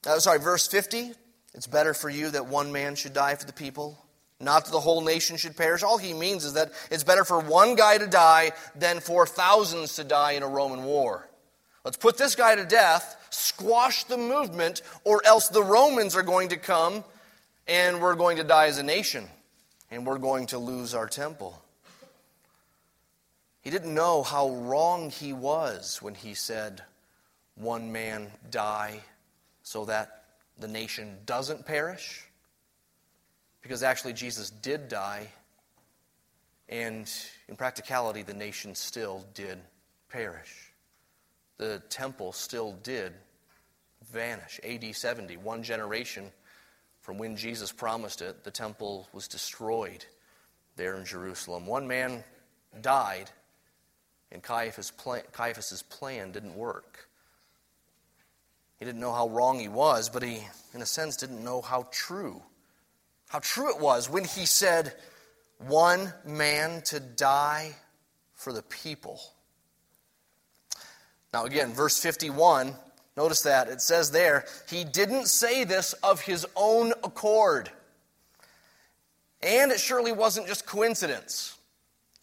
uh, 0.06 0.18
sorry, 0.18 0.38
verse 0.38 0.66
50, 0.66 1.12
it's 1.54 1.66
better 1.66 1.94
for 1.94 2.08
you 2.08 2.30
that 2.30 2.46
one 2.46 2.72
man 2.72 2.94
should 2.94 3.12
die 3.12 3.34
for 3.34 3.46
the 3.46 3.52
people, 3.52 3.98
not 4.40 4.64
that 4.64 4.72
the 4.72 4.80
whole 4.80 5.02
nation 5.02 5.36
should 5.36 5.56
perish. 5.56 5.82
All 5.82 5.98
he 5.98 6.14
means 6.14 6.44
is 6.44 6.54
that 6.54 6.72
it's 6.90 7.04
better 7.04 7.24
for 7.24 7.40
one 7.40 7.74
guy 7.74 7.98
to 7.98 8.06
die 8.06 8.52
than 8.74 9.00
for 9.00 9.26
thousands 9.26 9.96
to 9.96 10.04
die 10.04 10.32
in 10.32 10.42
a 10.42 10.48
Roman 10.48 10.84
war. 10.84 11.28
Let's 11.84 11.96
put 11.96 12.18
this 12.18 12.34
guy 12.34 12.54
to 12.54 12.64
death, 12.64 13.16
squash 13.30 14.04
the 14.04 14.16
movement, 14.16 14.82
or 15.04 15.22
else 15.24 15.48
the 15.48 15.62
Romans 15.62 16.14
are 16.14 16.22
going 16.22 16.50
to 16.50 16.56
come 16.56 17.04
and 17.66 18.00
we're 18.00 18.16
going 18.16 18.36
to 18.36 18.44
die 18.44 18.66
as 18.66 18.78
a 18.78 18.82
nation 18.82 19.28
and 19.90 20.06
we're 20.06 20.18
going 20.18 20.46
to 20.46 20.58
lose 20.58 20.94
our 20.94 21.06
temple. 21.06 21.60
He 23.62 23.70
didn't 23.70 23.94
know 23.94 24.22
how 24.22 24.50
wrong 24.50 25.10
he 25.10 25.32
was 25.32 26.00
when 26.00 26.14
he 26.14 26.34
said, 26.34 26.82
One 27.56 27.92
man 27.92 28.28
die 28.50 29.00
so 29.70 29.84
that 29.84 30.24
the 30.58 30.66
nation 30.66 31.16
doesn't 31.26 31.64
perish. 31.64 32.24
Because 33.62 33.84
actually, 33.84 34.14
Jesus 34.14 34.50
did 34.50 34.88
die, 34.88 35.28
and 36.68 37.08
in 37.46 37.54
practicality, 37.54 38.22
the 38.24 38.34
nation 38.34 38.74
still 38.74 39.24
did 39.32 39.58
perish. 40.08 40.72
The 41.58 41.80
temple 41.88 42.32
still 42.32 42.72
did 42.82 43.12
vanish. 44.10 44.58
AD 44.64 44.92
70, 44.92 45.36
one 45.36 45.62
generation 45.62 46.32
from 47.00 47.16
when 47.16 47.36
Jesus 47.36 47.70
promised 47.70 48.22
it, 48.22 48.42
the 48.42 48.50
temple 48.50 49.08
was 49.12 49.28
destroyed 49.28 50.04
there 50.74 50.96
in 50.96 51.04
Jerusalem. 51.04 51.64
One 51.64 51.86
man 51.86 52.24
died 52.82 53.30
and 54.32 54.42
Caiaphas' 54.42 54.90
plan, 54.90 55.22
Caiaphas's 55.30 55.82
plan 55.82 56.32
didn't 56.32 56.56
work. 56.56 57.09
He 58.80 58.86
didn't 58.86 59.00
know 59.00 59.12
how 59.12 59.28
wrong 59.28 59.60
he 59.60 59.68
was, 59.68 60.08
but 60.08 60.22
he, 60.22 60.38
in 60.74 60.80
a 60.80 60.86
sense, 60.86 61.16
didn't 61.16 61.44
know 61.44 61.60
how 61.60 61.86
true. 61.92 62.42
How 63.28 63.38
true 63.38 63.68
it 63.68 63.78
was 63.78 64.08
when 64.08 64.24
he 64.24 64.46
said, 64.46 64.94
One 65.58 66.12
man 66.24 66.80
to 66.86 66.98
die 66.98 67.76
for 68.32 68.54
the 68.54 68.62
people. 68.62 69.20
Now, 71.32 71.44
again, 71.44 71.74
verse 71.74 72.00
51, 72.00 72.74
notice 73.18 73.42
that. 73.42 73.68
It 73.68 73.82
says 73.82 74.10
there, 74.10 74.46
He 74.68 74.84
didn't 74.84 75.26
say 75.26 75.64
this 75.64 75.92
of 76.02 76.22
his 76.22 76.46
own 76.56 76.92
accord. 77.04 77.70
And 79.42 79.70
it 79.70 79.78
surely 79.78 80.12
wasn't 80.12 80.46
just 80.48 80.64
coincidence. 80.64 81.56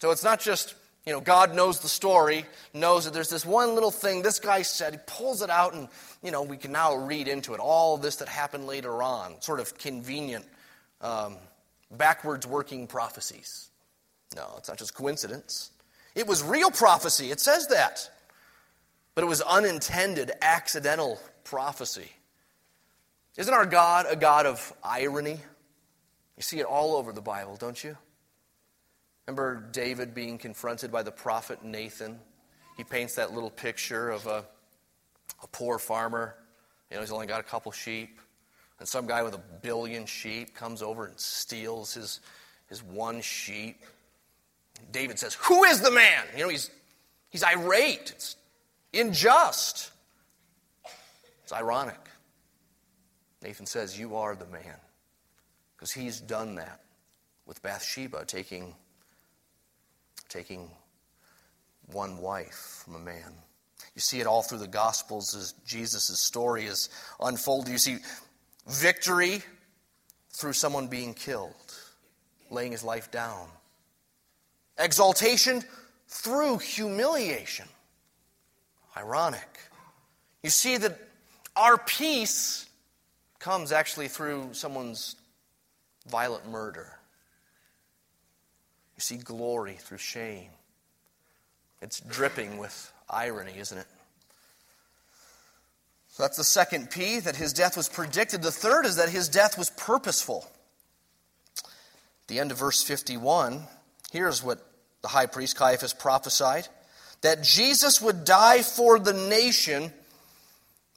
So 0.00 0.10
it's 0.10 0.24
not 0.24 0.40
just 0.40 0.74
you 1.08 1.14
know, 1.14 1.22
God 1.22 1.54
knows 1.54 1.80
the 1.80 1.88
story, 1.88 2.44
knows 2.74 3.06
that 3.06 3.14
there's 3.14 3.30
this 3.30 3.46
one 3.46 3.72
little 3.72 3.90
thing 3.90 4.20
this 4.20 4.38
guy 4.38 4.60
said. 4.60 4.92
He 4.92 4.98
pulls 5.06 5.40
it 5.40 5.48
out, 5.48 5.72
and, 5.72 5.88
you 6.22 6.30
know, 6.30 6.42
we 6.42 6.58
can 6.58 6.70
now 6.70 6.94
read 6.96 7.28
into 7.28 7.54
it 7.54 7.60
all 7.60 7.96
this 7.96 8.16
that 8.16 8.28
happened 8.28 8.66
later 8.66 9.02
on, 9.02 9.40
sort 9.40 9.58
of 9.58 9.78
convenient, 9.78 10.44
um, 11.00 11.36
backwards 11.90 12.46
working 12.46 12.86
prophecies. 12.86 13.70
No, 14.36 14.52
it's 14.58 14.68
not 14.68 14.76
just 14.76 14.94
coincidence. 14.94 15.70
It 16.14 16.26
was 16.26 16.42
real 16.42 16.70
prophecy. 16.70 17.30
It 17.30 17.40
says 17.40 17.68
that. 17.68 18.10
But 19.14 19.24
it 19.24 19.28
was 19.28 19.40
unintended, 19.40 20.30
accidental 20.42 21.18
prophecy. 21.42 22.12
Isn't 23.38 23.54
our 23.54 23.64
God 23.64 24.04
a 24.10 24.14
God 24.14 24.44
of 24.44 24.74
irony? 24.84 25.40
You 26.36 26.42
see 26.42 26.58
it 26.60 26.66
all 26.66 26.96
over 26.96 27.14
the 27.14 27.22
Bible, 27.22 27.56
don't 27.56 27.82
you? 27.82 27.96
Remember 29.28 29.62
David 29.72 30.14
being 30.14 30.38
confronted 30.38 30.90
by 30.90 31.02
the 31.02 31.10
prophet 31.12 31.62
Nathan? 31.62 32.18
He 32.78 32.82
paints 32.82 33.16
that 33.16 33.34
little 33.34 33.50
picture 33.50 34.08
of 34.08 34.26
a, 34.26 34.42
a 35.42 35.46
poor 35.52 35.78
farmer. 35.78 36.34
You 36.90 36.94
know, 36.94 37.02
he's 37.02 37.12
only 37.12 37.26
got 37.26 37.38
a 37.38 37.42
couple 37.42 37.70
sheep. 37.70 38.20
And 38.78 38.88
some 38.88 39.06
guy 39.06 39.22
with 39.22 39.34
a 39.34 39.42
billion 39.60 40.06
sheep 40.06 40.54
comes 40.54 40.80
over 40.80 41.04
and 41.04 41.20
steals 41.20 41.92
his, 41.92 42.20
his 42.68 42.82
one 42.82 43.20
sheep. 43.20 43.84
David 44.92 45.18
says, 45.18 45.34
Who 45.42 45.64
is 45.64 45.82
the 45.82 45.90
man? 45.90 46.24
You 46.34 46.44
know, 46.44 46.48
he's, 46.48 46.70
he's 47.28 47.44
irate. 47.44 48.12
It's 48.12 48.36
unjust. 48.94 49.90
It's 51.42 51.52
ironic. 51.52 52.00
Nathan 53.42 53.66
says, 53.66 54.00
You 54.00 54.16
are 54.16 54.34
the 54.34 54.46
man. 54.46 54.78
Because 55.76 55.92
he's 55.92 56.18
done 56.18 56.54
that 56.54 56.80
with 57.44 57.60
Bathsheba, 57.60 58.24
taking, 58.24 58.74
taking 60.28 60.70
one 61.86 62.18
wife 62.18 62.82
from 62.84 62.94
a 62.94 62.98
man. 62.98 63.32
You 63.94 64.00
see 64.00 64.20
it 64.20 64.26
all 64.26 64.42
through 64.42 64.58
the 64.58 64.68
Gospels 64.68 65.34
as 65.34 65.52
Jesus' 65.66 66.20
story 66.20 66.66
is 66.66 66.88
unfolded. 67.20 67.72
You 67.72 67.78
see 67.78 67.98
victory 68.66 69.42
through 70.30 70.52
someone 70.52 70.88
being 70.88 71.14
killed, 71.14 71.54
laying 72.50 72.72
his 72.72 72.84
life 72.84 73.10
down, 73.10 73.48
exaltation 74.78 75.62
through 76.08 76.58
humiliation. 76.58 77.66
Ironic. 78.96 79.58
You 80.42 80.50
see 80.50 80.76
that 80.76 80.98
our 81.56 81.78
peace 81.78 82.66
comes 83.38 83.72
actually 83.72 84.08
through 84.08 84.50
someone's 84.52 85.16
violent 86.08 86.48
murder. 86.48 86.97
You 88.98 89.02
see 89.02 89.18
glory 89.18 89.74
through 89.74 89.98
shame. 89.98 90.50
It's 91.80 92.00
dripping 92.00 92.58
with 92.58 92.92
irony, 93.08 93.52
isn't 93.56 93.78
it? 93.78 93.86
So 96.08 96.24
that's 96.24 96.36
the 96.36 96.42
second 96.42 96.90
P, 96.90 97.20
that 97.20 97.36
his 97.36 97.52
death 97.52 97.76
was 97.76 97.88
predicted. 97.88 98.42
The 98.42 98.50
third 98.50 98.86
is 98.86 98.96
that 98.96 99.08
his 99.08 99.28
death 99.28 99.56
was 99.56 99.70
purposeful. 99.70 100.50
the 102.26 102.40
end 102.40 102.50
of 102.50 102.58
verse 102.58 102.82
51, 102.82 103.62
here's 104.10 104.42
what 104.42 104.66
the 105.02 105.08
high 105.08 105.26
priest 105.26 105.54
Caiaphas 105.54 105.94
prophesied 105.94 106.66
that 107.20 107.44
Jesus 107.44 108.02
would 108.02 108.24
die 108.24 108.62
for 108.62 108.98
the 108.98 109.12
nation 109.12 109.92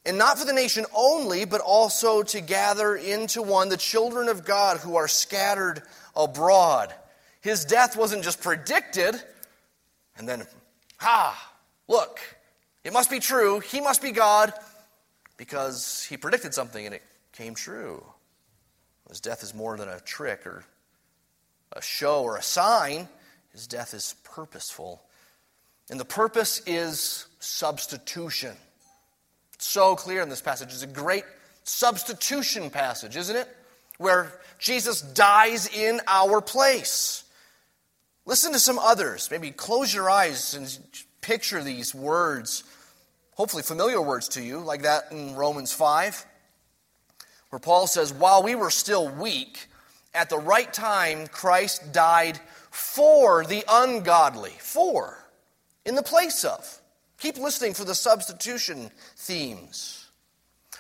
and 0.08 0.18
not 0.18 0.40
for 0.40 0.46
the 0.46 0.54
nation 0.54 0.88
only, 0.96 1.46
but 1.46 1.62
also 1.62 2.24
to 2.24 2.42
gather 2.42 2.96
into 2.96 3.44
one 3.44 3.70
the 3.70 3.78
children 3.78 4.28
of 4.28 4.44
God 4.44 4.78
who 4.78 4.96
are 4.96 5.08
scattered 5.08 5.84
abroad. 6.16 6.92
His 7.42 7.66
death 7.66 7.98
wasn't 7.98 8.24
just 8.24 8.42
predicted, 8.42 9.16
and 10.18 10.28
then, 10.28 10.46
ah, 11.02 11.54
look, 11.88 12.20
it 12.84 12.94
must 12.94 13.10
be 13.10 13.20
true. 13.20 13.60
He 13.60 13.82
must 13.82 14.02
be 14.02 14.12
God 14.12 14.54
because 15.38 16.04
he 16.04 16.18
predicted 16.18 16.54
something 16.54 16.86
and 16.86 16.96
it 16.96 17.04
came 17.32 17.56
true. 17.56 18.04
His 19.10 19.20
death 19.20 19.44
is 19.44 19.54
more 19.54 19.76
than 19.76 19.90
a 19.90 20.00
trick 20.00 20.46
or 20.46 20.64
a 21.74 21.82
show 21.82 22.24
or 22.24 22.38
a 22.38 22.44
sign, 22.44 23.08
his 23.52 23.68
death 23.68 23.94
is 23.94 24.16
purposeful. 24.24 25.02
And 25.90 26.00
the 26.00 26.06
purpose 26.06 26.62
is 26.66 27.28
substitution 27.40 28.56
It's 29.54 29.68
so 29.68 29.96
clear 29.96 30.22
in 30.22 30.30
this 30.30 30.42
passage. 30.42 30.70
It's 30.70 30.84
a 30.84 30.88
great 30.88 31.26
substitution 31.64 32.70
passage, 32.70 33.18
isn't 33.18 33.36
it? 33.36 33.48
Where 33.98 34.32
Jesus 34.58 35.02
dies 35.02 35.68
in 35.68 36.00
our 36.08 36.40
place. 36.40 37.24
Listen 38.32 38.54
to 38.54 38.60
some 38.60 38.80
others. 38.80 39.28
Maybe 39.30 39.52
close 39.52 39.94
your 39.94 40.10
eyes 40.10 40.54
and 40.54 40.80
picture 41.20 41.62
these 41.62 41.94
words, 41.94 42.64
hopefully 43.36 43.62
familiar 43.62 44.02
words 44.02 44.30
to 44.30 44.42
you, 44.42 44.60
like 44.60 44.84
that 44.84 45.12
in 45.12 45.36
Romans 45.36 45.74
5, 45.74 46.26
where 47.50 47.60
Paul 47.60 47.88
says, 47.88 48.14
While 48.14 48.42
we 48.42 48.56
were 48.56 48.70
still 48.70 49.10
weak, 49.10 49.68
at 50.14 50.30
the 50.30 50.38
right 50.38 50.72
time, 50.72 51.28
Christ 51.28 51.92
died 51.92 52.40
for 52.70 53.44
the 53.44 53.66
ungodly. 53.68 54.54
For. 54.60 55.28
In 55.86 55.96
the 55.96 56.02
place 56.02 56.46
of. 56.46 56.80
Keep 57.20 57.38
listening 57.38 57.74
for 57.74 57.84
the 57.84 57.94
substitution 57.94 58.92
themes. 59.18 60.01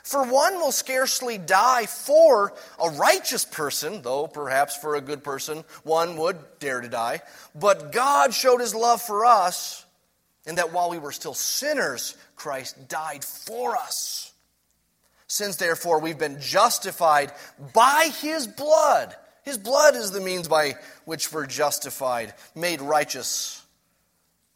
For 0.04 0.24
one 0.24 0.56
will 0.56 0.72
scarcely 0.72 1.38
die 1.38 1.86
for 1.86 2.54
a 2.84 2.90
righteous 2.90 3.46
person, 3.46 4.02
though 4.02 4.28
perhaps 4.28 4.76
for 4.76 4.96
a 4.96 5.02
good 5.02 5.24
person 5.24 5.64
one 5.84 6.18
would 6.18 6.38
dare 6.60 6.82
to 6.82 6.90
die. 6.90 7.22
But 7.54 7.92
God 7.92 8.34
showed 8.34 8.62
his 8.62 8.74
love 8.74 9.02
for 9.02 9.26
us 9.26 9.86
in 10.46 10.56
that 10.56 10.74
while 10.74 10.90
we 10.90 10.98
were 10.98 11.12
still 11.12 11.34
sinners, 11.34 12.16
Christ 12.36 12.88
died 12.88 13.24
for 13.24 13.76
us. 13.76 14.34
Since 15.28 15.58
therefore 15.58 16.00
we've 16.00 16.18
been 16.18 16.42
justified 16.42 17.32
by 17.74 18.12
his 18.22 18.48
blood, 18.48 19.16
his 19.44 19.58
blood 19.58 19.96
is 19.96 20.12
the 20.12 20.20
means 20.20 20.48
by 20.48 20.76
which 21.06 21.32
we're 21.32 21.46
justified, 21.46 22.34
made 22.56 22.82
righteous 22.82 23.62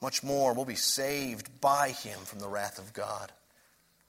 much 0.01 0.23
more, 0.23 0.53
we'll 0.53 0.65
be 0.65 0.75
saved 0.75 1.61
by 1.61 1.89
him 1.89 2.19
from 2.25 2.39
the 2.39 2.47
wrath 2.47 2.77
of 2.77 2.93
God. 2.93 3.31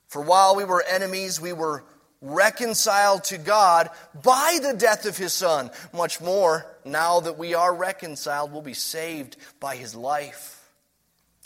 For 0.09 0.23
while 0.23 0.57
we 0.57 0.65
were 0.65 0.83
enemies, 0.83 1.41
we 1.41 1.53
were 1.53 1.85
reconciled 2.21 3.25
to 3.25 3.39
God 3.39 3.91
by 4.23 4.59
the 4.63 4.75
death 4.75 5.07
of 5.07 5.17
his 5.17 5.33
Son. 5.33 5.71
Much 5.93 6.21
more, 6.21 6.67
now 6.85 7.21
that 7.21 7.39
we 7.39 7.55
are 7.55 7.75
reconciled, 7.75 8.53
we'll 8.53 8.63
be 8.63 8.75
saved 8.75 9.37
by 9.61 9.77
his 9.77 9.95
life. 9.95 10.53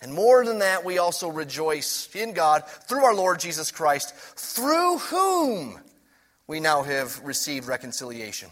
And 0.02 0.14
more 0.14 0.44
than 0.44 0.60
that, 0.60 0.84
we 0.84 0.98
also 0.98 1.28
rejoice 1.28 2.08
in 2.14 2.32
God 2.32 2.66
through 2.88 3.04
our 3.04 3.14
Lord 3.14 3.40
Jesus 3.40 3.70
Christ, 3.70 4.14
through 4.14 4.98
whom 4.98 5.78
we 6.46 6.60
now 6.60 6.82
have 6.82 7.20
received 7.22 7.68
reconciliation. 7.68 8.50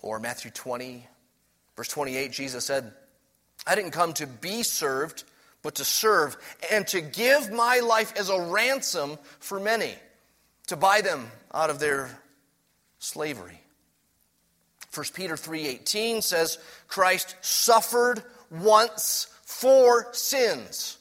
Or 0.00 0.18
Matthew 0.18 0.50
20, 0.50 1.06
verse 1.76 1.88
28, 1.88 2.32
Jesus 2.32 2.64
said, 2.64 2.92
I 3.66 3.74
didn't 3.74 3.90
come 3.92 4.12
to 4.14 4.26
be 4.26 4.62
served, 4.62 5.24
but 5.62 5.76
to 5.76 5.84
serve 5.84 6.36
and 6.70 6.86
to 6.88 7.00
give 7.00 7.50
my 7.52 7.78
life 7.78 8.12
as 8.16 8.28
a 8.28 8.40
ransom 8.40 9.18
for 9.38 9.60
many, 9.60 9.94
to 10.66 10.76
buy 10.76 11.00
them 11.00 11.30
out 11.54 11.70
of 11.70 11.78
their 11.78 12.10
slavery. 12.98 13.60
1 14.92 15.14
Peter 15.14 15.36
3:18 15.36 16.20
says 16.22 16.58
Christ 16.88 17.36
suffered 17.40 18.22
once 18.50 19.28
for 19.44 20.12
sins. 20.12 20.98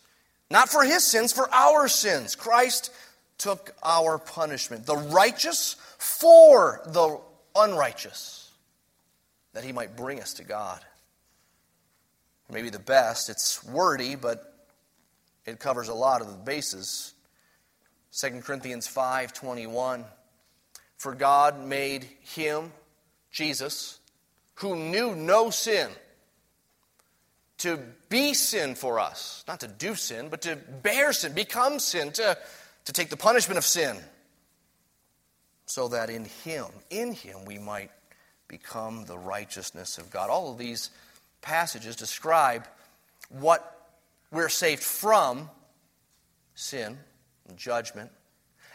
Not 0.49 0.69
for 0.69 0.83
his 0.83 1.05
sins, 1.05 1.33
for 1.33 1.49
our 1.53 1.87
sins. 1.87 2.35
Christ 2.35 2.91
took 3.37 3.73
our 3.81 4.17
punishment, 4.17 4.85
the 4.85 4.97
righteous 4.97 5.75
for 5.97 6.81
the 6.85 7.19
unrighteous, 7.55 8.49
that 9.53 9.63
he 9.63 9.71
might 9.71 9.95
bring 9.95 10.21
us 10.21 10.33
to 10.35 10.43
God 10.43 10.81
maybe 12.51 12.69
the 12.69 12.79
best. 12.79 13.29
It's 13.29 13.63
wordy, 13.63 14.15
but 14.15 14.50
it 15.45 15.59
covers 15.59 15.87
a 15.87 15.93
lot 15.93 16.21
of 16.21 16.27
the 16.27 16.37
bases. 16.37 17.13
2 18.11 18.41
Corinthians 18.41 18.87
5:21 18.87 20.05
For 20.97 21.15
God 21.15 21.59
made 21.59 22.03
him 22.21 22.73
Jesus 23.31 23.99
who 24.55 24.75
knew 24.75 25.15
no 25.15 25.49
sin 25.49 25.89
to 27.61 27.79
be 28.09 28.33
sin 28.33 28.73
for 28.75 28.99
us, 28.99 29.43
not 29.47 29.59
to 29.59 29.67
do 29.67 29.93
sin, 29.95 30.29
but 30.29 30.41
to 30.41 30.55
bear 30.55 31.13
sin, 31.13 31.33
become 31.33 31.79
sin, 31.79 32.11
to, 32.11 32.37
to 32.85 32.93
take 32.93 33.09
the 33.09 33.17
punishment 33.17 33.57
of 33.57 33.63
sin, 33.63 33.97
so 35.67 35.87
that 35.87 36.09
in 36.09 36.25
him, 36.43 36.65
in 36.89 37.13
him, 37.13 37.45
we 37.45 37.59
might 37.59 37.91
become 38.47 39.05
the 39.05 39.17
righteousness 39.17 39.97
of 39.97 40.09
God. 40.09 40.29
All 40.29 40.51
of 40.51 40.57
these 40.57 40.89
passages 41.41 41.95
describe 41.95 42.67
what 43.29 43.70
we're 44.31 44.49
saved 44.49 44.83
from 44.83 45.49
sin 46.55 46.97
and 47.47 47.57
judgment 47.57 48.11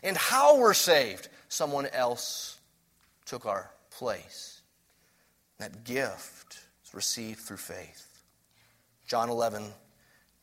and 0.02 0.16
how 0.16 0.58
we're 0.58 0.74
saved. 0.74 1.28
Someone 1.48 1.86
else 1.86 2.58
took 3.24 3.46
our 3.46 3.70
place. 3.90 4.60
That 5.58 5.84
gift 5.84 6.58
is 6.84 6.94
received 6.94 7.40
through 7.40 7.56
faith. 7.56 8.24
John 9.06 9.30
11 9.30 9.64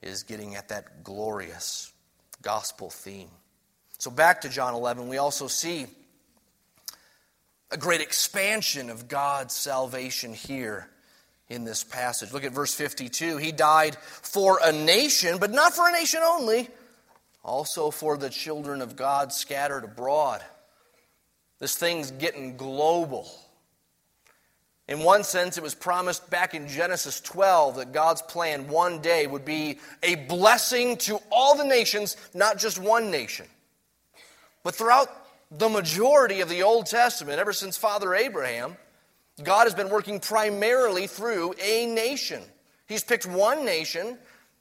is 0.02 0.24
getting 0.24 0.56
at 0.56 0.70
that 0.70 1.04
glorious 1.04 1.94
gospel 2.42 2.90
theme. 2.90 3.30
So, 4.00 4.12
back 4.12 4.42
to 4.42 4.50
John 4.50 4.74
11, 4.74 5.08
we 5.08 5.18
also 5.18 5.48
see 5.48 5.86
a 7.72 7.78
great 7.78 8.02
expansion 8.02 8.90
of 8.90 9.08
God's 9.08 9.56
salvation 9.56 10.34
here 10.34 10.90
in 11.54 11.64
this 11.64 11.84
passage. 11.84 12.34
Look 12.34 12.44
at 12.44 12.52
verse 12.52 12.74
52. 12.74 13.38
He 13.38 13.52
died 13.52 13.96
for 13.96 14.60
a 14.64 14.72
nation, 14.72 15.38
but 15.38 15.52
not 15.52 15.74
for 15.74 15.88
a 15.88 15.92
nation 15.92 16.22
only, 16.24 16.68
also 17.44 17.92
for 17.92 18.18
the 18.18 18.30
children 18.30 18.82
of 18.82 18.96
God 18.96 19.32
scattered 19.32 19.84
abroad. 19.84 20.42
This 21.60 21.76
thing's 21.76 22.12
getting 22.12 22.58
global. 22.58 23.30
In 24.88 25.00
one 25.00 25.24
sense, 25.24 25.58
it 25.58 25.64
was 25.64 25.76
promised 25.76 26.30
back 26.30 26.54
in 26.54 26.68
Genesis 26.68 27.22
12 27.22 27.78
that 27.78 27.94
God's 27.94 28.22
plan 28.22 28.68
one 28.68 29.00
day 29.00 29.26
would 29.28 29.46
be 29.46 29.80
a 30.02 30.16
blessing 30.16 30.98
to 30.98 31.22
all 31.32 31.56
the 31.56 31.64
nations, 31.64 32.18
not 32.34 32.58
just 32.58 32.80
one 32.80 33.10
nation. 33.10 33.46
But 34.64 34.76
throughout 34.76 35.08
the 35.52 35.70
majority 35.70 36.42
of 36.42 36.50
the 36.50 36.64
Old 36.64 36.88
Testament, 36.88 37.40
ever 37.40 37.54
since 37.54 37.78
Father 37.78 38.14
Abraham, 38.14 38.76
God 39.42 39.64
has 39.64 39.74
been 39.74 39.90
working 39.90 40.20
primarily 40.20 41.08
through 41.08 41.56
a 41.62 41.88
nation. 41.88 42.44
He's 42.88 43.04
picked 43.04 43.26
one 43.26 43.66
nation 43.66 44.18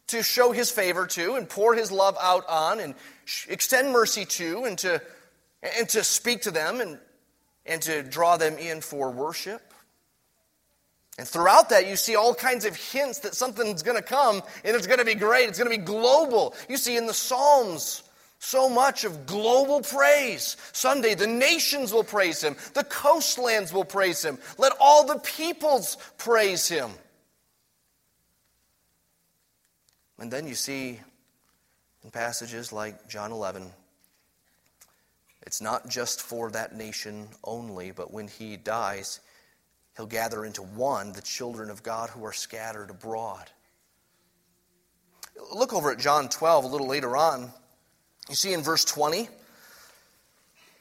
to 0.09 0.23
show 0.23 0.53
his 0.53 0.71
favor 0.71 1.07
to 1.09 1.35
and 1.35 1.49
pour 1.49 1.75
his 1.75 1.93
love 1.93 2.17
out 2.21 2.49
on 2.49 2.81
and 2.81 2.95
extend 3.49 3.93
mercy 3.93 4.25
to 4.25 4.65
and 4.65 4.79
to, 4.79 5.03
and 5.63 5.89
to 5.91 6.03
speak 6.03 6.43
to 6.43 6.51
them 6.51 6.81
and, 6.81 6.99
and 7.67 7.83
to 7.83 8.03
draw 8.03 8.37
them 8.37 8.57
in 8.57 8.81
for 8.81 9.11
worship. 9.11 9.61
And 11.19 11.29
throughout 11.29 11.69
that, 11.69 11.87
you 11.87 11.97
see 11.97 12.17
all 12.17 12.35
kinds 12.35 12.65
of 12.65 12.75
hints 12.75 13.19
that 13.21 13.35
something's 13.35 13.83
going 13.83 13.99
to 13.99 14.03
come 14.03 14.43
and 14.65 14.75
it's 14.75 14.87
going 14.87 14.99
to 14.99 15.05
be 15.05 15.15
great. 15.15 15.49
It's 15.49 15.59
going 15.59 15.71
to 15.71 15.79
be 15.79 15.85
global. 15.85 16.55
You 16.71 16.79
see 16.79 16.97
in 16.97 17.07
the 17.07 17.15
Psalms 17.15 18.03
so 18.43 18.69
much 18.69 19.05
of 19.05 19.27
global 19.27 19.81
praise. 19.81 20.57
Someday 20.73 21.15
the 21.15 21.27
nations 21.27 21.93
will 21.93 22.05
praise 22.05 22.43
him, 22.43 22.57
the 22.75 22.85
coastlands 22.85 23.73
will 23.73 23.85
praise 23.85 24.25
him. 24.25 24.39
Let 24.59 24.73
all 24.81 25.07
the 25.07 25.21
peoples 25.21 25.97
praise 26.19 26.69
him. 26.69 26.91
And 30.19 30.31
then 30.31 30.47
you 30.47 30.55
see 30.55 31.01
in 32.05 32.11
passages 32.11 32.73
like 32.73 33.09
John 33.09 33.33
11, 33.33 33.71
it's 35.47 35.61
not 35.61 35.89
just 35.89 36.23
for 36.23 36.51
that 36.51 36.75
nation 36.75 37.29
only, 37.45 37.91
but 37.91 38.13
when 38.13 38.29
he 38.29 38.57
dies, 38.57 39.21
He'll 39.97 40.07
gather 40.07 40.45
into 40.45 40.63
one 40.63 41.13
the 41.13 41.21
children 41.21 41.69
of 41.69 41.83
God 41.83 42.09
who 42.11 42.25
are 42.25 42.33
scattered 42.33 42.91
abroad. 42.91 43.51
Look 45.55 45.73
over 45.73 45.91
at 45.91 45.99
John 45.99 46.29
12 46.29 46.65
a 46.65 46.69
little 46.69 46.87
later 46.87 47.17
on. 47.17 47.53
You 48.29 48.35
see 48.35 48.53
in 48.53 48.63
verse 48.63 48.85
20, 48.85 49.29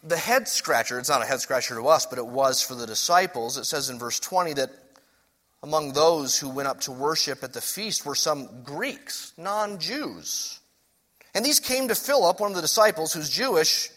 the 0.03 0.17
head 0.17 0.47
scratcher, 0.47 0.99
it's 0.99 1.09
not 1.09 1.21
a 1.21 1.25
head 1.25 1.41
scratcher 1.41 1.75
to 1.75 1.87
us, 1.87 2.05
but 2.05 2.17
it 2.17 2.25
was 2.25 2.61
for 2.61 2.75
the 2.75 2.87
disciples. 2.87 3.57
It 3.57 3.65
says 3.65 3.89
in 3.89 3.99
verse 3.99 4.19
20 4.19 4.53
that 4.53 4.69
among 5.63 5.93
those 5.93 6.37
who 6.37 6.49
went 6.49 6.67
up 6.67 6.81
to 6.81 6.91
worship 6.91 7.43
at 7.43 7.53
the 7.53 7.61
feast 7.61 8.05
were 8.05 8.15
some 8.15 8.63
Greeks, 8.63 9.33
non 9.37 9.79
Jews. 9.79 10.59
And 11.33 11.45
these 11.45 11.59
came 11.59 11.87
to 11.87 11.95
Philip, 11.95 12.39
one 12.39 12.51
of 12.51 12.55
the 12.55 12.61
disciples 12.61 13.13
who's 13.13 13.29
Jewish, 13.29 13.89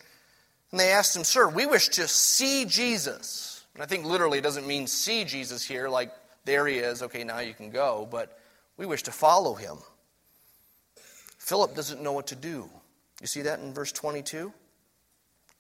and 0.70 0.78
they 0.78 0.90
asked 0.90 1.16
him, 1.16 1.24
Sir, 1.24 1.48
we 1.48 1.66
wish 1.66 1.88
to 1.90 2.06
see 2.06 2.64
Jesus. 2.64 3.64
And 3.74 3.82
I 3.82 3.86
think 3.86 4.04
literally 4.04 4.38
it 4.38 4.44
doesn't 4.44 4.66
mean 4.66 4.86
see 4.86 5.24
Jesus 5.24 5.64
here, 5.64 5.88
like 5.88 6.12
there 6.44 6.66
he 6.66 6.76
is, 6.76 7.02
okay, 7.02 7.24
now 7.24 7.40
you 7.40 7.54
can 7.54 7.70
go, 7.70 8.06
but 8.10 8.38
we 8.76 8.86
wish 8.86 9.02
to 9.04 9.12
follow 9.12 9.54
him. 9.54 9.78
Philip 11.38 11.74
doesn't 11.74 12.02
know 12.02 12.12
what 12.12 12.28
to 12.28 12.36
do. 12.36 12.68
You 13.24 13.26
see 13.26 13.40
that 13.40 13.58
in 13.60 13.72
verse 13.72 13.90
22? 13.90 14.52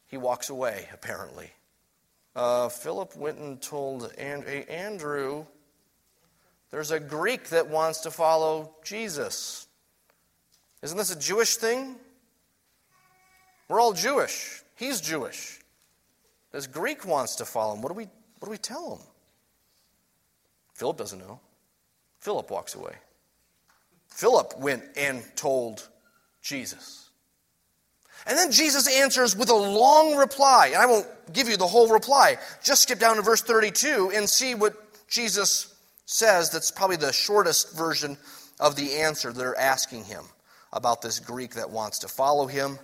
He 0.08 0.18
walks 0.18 0.50
away, 0.50 0.86
apparently. 0.92 1.50
Uh, 2.36 2.68
Philip 2.68 3.16
went 3.16 3.38
and 3.38 3.58
told 3.58 4.12
and- 4.18 4.44
Andrew, 4.44 5.46
there's 6.70 6.90
a 6.90 7.00
Greek 7.00 7.48
that 7.48 7.68
wants 7.68 8.00
to 8.00 8.10
follow 8.10 8.76
Jesus. 8.84 9.66
Isn't 10.82 10.98
this 10.98 11.10
a 11.10 11.18
Jewish 11.18 11.56
thing? 11.56 11.96
We're 13.68 13.80
all 13.80 13.94
Jewish. 13.94 14.60
He's 14.76 15.00
Jewish. 15.00 15.58
This 16.52 16.66
Greek 16.66 17.06
wants 17.06 17.36
to 17.36 17.46
follow 17.46 17.76
him. 17.76 17.80
What 17.80 17.88
do 17.88 17.94
we, 17.94 18.04
what 18.40 18.48
do 18.48 18.50
we 18.50 18.58
tell 18.58 18.96
him? 18.96 19.06
Philip 20.74 20.98
doesn't 20.98 21.18
know. 21.18 21.40
Philip 22.20 22.50
walks 22.50 22.74
away. 22.74 22.96
Philip 24.08 24.52
went 24.58 24.84
and 24.98 25.24
told 25.34 25.88
Jesus. 26.42 27.03
And 28.26 28.38
then 28.38 28.52
Jesus 28.52 28.88
answers 28.88 29.36
with 29.36 29.50
a 29.50 29.54
long 29.54 30.16
reply. 30.16 30.68
And 30.68 30.76
I 30.76 30.86
won't 30.86 31.06
give 31.32 31.48
you 31.48 31.56
the 31.56 31.66
whole 31.66 31.88
reply. 31.88 32.38
Just 32.62 32.82
skip 32.82 32.98
down 32.98 33.16
to 33.16 33.22
verse 33.22 33.42
32 33.42 34.12
and 34.14 34.28
see 34.28 34.54
what 34.54 34.74
Jesus 35.08 35.74
says. 36.06 36.50
That's 36.50 36.70
probably 36.70 36.96
the 36.96 37.12
shortest 37.12 37.76
version 37.76 38.16
of 38.60 38.76
the 38.76 38.94
answer 38.94 39.32
they're 39.32 39.58
asking 39.58 40.04
him 40.04 40.24
about 40.72 41.02
this 41.02 41.20
Greek 41.20 41.54
that 41.54 41.70
wants 41.70 42.00
to 42.00 42.08
follow 42.08 42.46
him. 42.46 42.78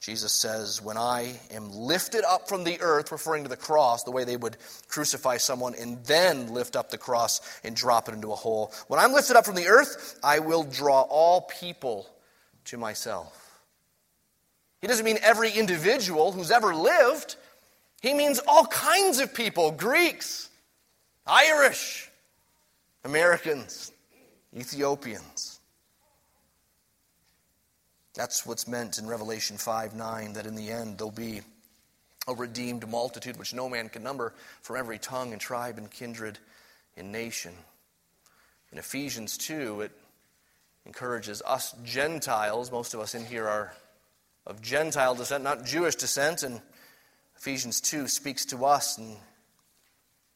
Jesus 0.00 0.32
says, 0.32 0.82
When 0.82 0.98
I 0.98 1.40
am 1.50 1.72
lifted 1.72 2.24
up 2.24 2.46
from 2.46 2.62
the 2.62 2.78
earth, 2.80 3.10
referring 3.10 3.44
to 3.44 3.48
the 3.48 3.56
cross, 3.56 4.02
the 4.02 4.10
way 4.10 4.24
they 4.24 4.36
would 4.36 4.58
crucify 4.86 5.38
someone 5.38 5.74
and 5.74 6.04
then 6.04 6.52
lift 6.52 6.76
up 6.76 6.90
the 6.90 6.98
cross 6.98 7.40
and 7.64 7.74
drop 7.74 8.08
it 8.08 8.14
into 8.14 8.30
a 8.30 8.36
hole. 8.36 8.72
When 8.88 9.00
I'm 9.00 9.12
lifted 9.12 9.36
up 9.36 9.46
from 9.46 9.54
the 9.54 9.66
earth, 9.66 10.18
I 10.22 10.40
will 10.40 10.62
draw 10.62 11.02
all 11.02 11.42
people 11.42 12.06
to 12.66 12.76
myself. 12.76 13.43
He 14.84 14.88
doesn't 14.88 15.06
mean 15.06 15.18
every 15.22 15.50
individual 15.50 16.32
who's 16.32 16.50
ever 16.50 16.74
lived, 16.74 17.36
he 18.02 18.12
means 18.12 18.38
all 18.46 18.66
kinds 18.66 19.18
of 19.18 19.32
people 19.32 19.70
Greeks, 19.70 20.50
Irish, 21.26 22.10
Americans, 23.02 23.92
Ethiopians. 24.54 25.58
That's 28.12 28.44
what's 28.44 28.68
meant 28.68 28.98
in 28.98 29.06
Revelation 29.06 29.56
5 29.56 29.94
9, 29.94 30.34
that 30.34 30.44
in 30.44 30.54
the 30.54 30.70
end 30.70 30.98
there'll 30.98 31.10
be 31.10 31.40
a 32.28 32.34
redeemed 32.34 32.86
multitude 32.86 33.38
which 33.38 33.54
no 33.54 33.70
man 33.70 33.88
can 33.88 34.02
number 34.02 34.34
from 34.60 34.76
every 34.76 34.98
tongue 34.98 35.32
and 35.32 35.40
tribe 35.40 35.78
and 35.78 35.90
kindred 35.90 36.38
and 36.98 37.10
nation. 37.10 37.54
In 38.70 38.76
Ephesians 38.76 39.38
2, 39.38 39.80
it 39.80 39.92
encourages 40.84 41.40
us 41.46 41.74
Gentiles, 41.84 42.70
most 42.70 42.92
of 42.92 43.00
us 43.00 43.14
in 43.14 43.24
here 43.24 43.48
are 43.48 43.72
of 44.46 44.60
Gentile 44.60 45.14
descent, 45.14 45.44
not 45.44 45.64
Jewish 45.64 45.94
descent, 45.94 46.42
and 46.42 46.60
Ephesians 47.36 47.80
2 47.80 48.08
speaks 48.08 48.44
to 48.46 48.64
us 48.64 48.98
and 48.98 49.16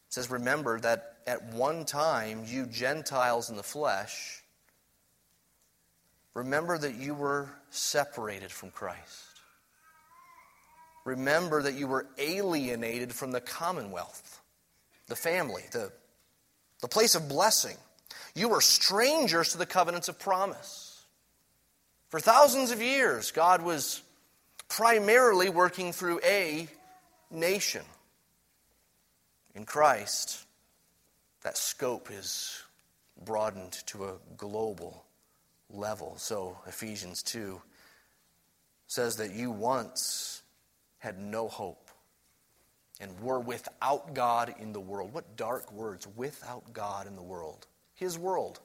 says, 0.08 0.30
Remember 0.30 0.80
that 0.80 1.16
at 1.26 1.52
one 1.52 1.84
time 1.84 2.44
you 2.46 2.66
Gentiles 2.66 3.50
in 3.50 3.56
the 3.56 3.62
flesh, 3.62 4.42
remember 6.34 6.78
that 6.78 6.94
you 6.94 7.14
were 7.14 7.50
separated 7.70 8.50
from 8.50 8.70
Christ. 8.70 9.24
Remember 11.04 11.62
that 11.62 11.74
you 11.74 11.86
were 11.86 12.06
alienated 12.18 13.14
from 13.14 13.32
the 13.32 13.40
commonwealth, 13.40 14.42
the 15.06 15.16
family, 15.16 15.62
the, 15.72 15.90
the 16.80 16.88
place 16.88 17.14
of 17.14 17.28
blessing. 17.28 17.76
You 18.34 18.48
were 18.50 18.60
strangers 18.60 19.52
to 19.52 19.58
the 19.58 19.66
covenants 19.66 20.08
of 20.08 20.18
promise. 20.18 20.87
For 22.08 22.20
thousands 22.20 22.70
of 22.70 22.80
years, 22.80 23.32
God 23.32 23.62
was 23.62 24.02
primarily 24.68 25.50
working 25.50 25.92
through 25.92 26.20
a 26.24 26.68
nation. 27.30 27.82
In 29.54 29.64
Christ, 29.64 30.46
that 31.42 31.58
scope 31.58 32.10
is 32.10 32.62
broadened 33.24 33.72
to 33.86 34.04
a 34.04 34.14
global 34.36 35.04
level. 35.70 36.14
So 36.16 36.58
Ephesians 36.66 37.22
2 37.22 37.60
says 38.86 39.16
that 39.16 39.34
you 39.34 39.50
once 39.50 40.42
had 40.98 41.18
no 41.18 41.48
hope 41.48 41.90
and 43.00 43.20
were 43.20 43.40
without 43.40 44.14
God 44.14 44.54
in 44.58 44.72
the 44.72 44.80
world. 44.80 45.12
What 45.12 45.36
dark 45.36 45.70
words, 45.72 46.06
without 46.16 46.72
God 46.72 47.06
in 47.06 47.16
the 47.16 47.22
world. 47.22 47.66
His 47.94 48.18
world. 48.18 48.60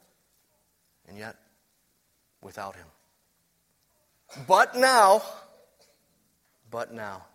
And 1.08 1.18
yet, 1.18 1.36
without 2.42 2.76
Him. 2.76 2.88
But 4.48 4.76
now, 4.76 5.22
but 6.70 6.94
now, 6.94 7.26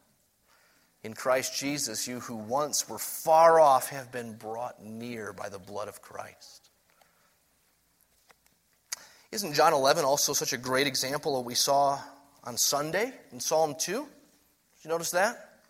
in 1.02 1.14
Christ 1.14 1.56
Jesus, 1.56 2.08
you 2.08 2.20
who 2.20 2.36
once 2.36 2.88
were 2.88 2.98
far 2.98 3.60
off 3.60 3.88
have 3.90 4.10
been 4.10 4.34
brought 4.34 4.82
near 4.82 5.32
by 5.32 5.48
the 5.48 5.58
blood 5.58 5.88
of 5.88 6.02
Christ. 6.02 6.70
Isn't 9.30 9.54
John 9.54 9.72
11 9.72 10.04
also 10.04 10.32
such 10.32 10.52
a 10.52 10.58
great 10.58 10.86
example 10.86 11.38
of 11.38 11.44
we 11.44 11.54
saw 11.54 12.00
on 12.44 12.56
Sunday 12.56 13.12
in 13.30 13.40
Psalm 13.40 13.74
2? 13.78 13.92
Did 13.92 14.04
you 14.84 14.90
notice 14.90 15.10
that? 15.12 15.60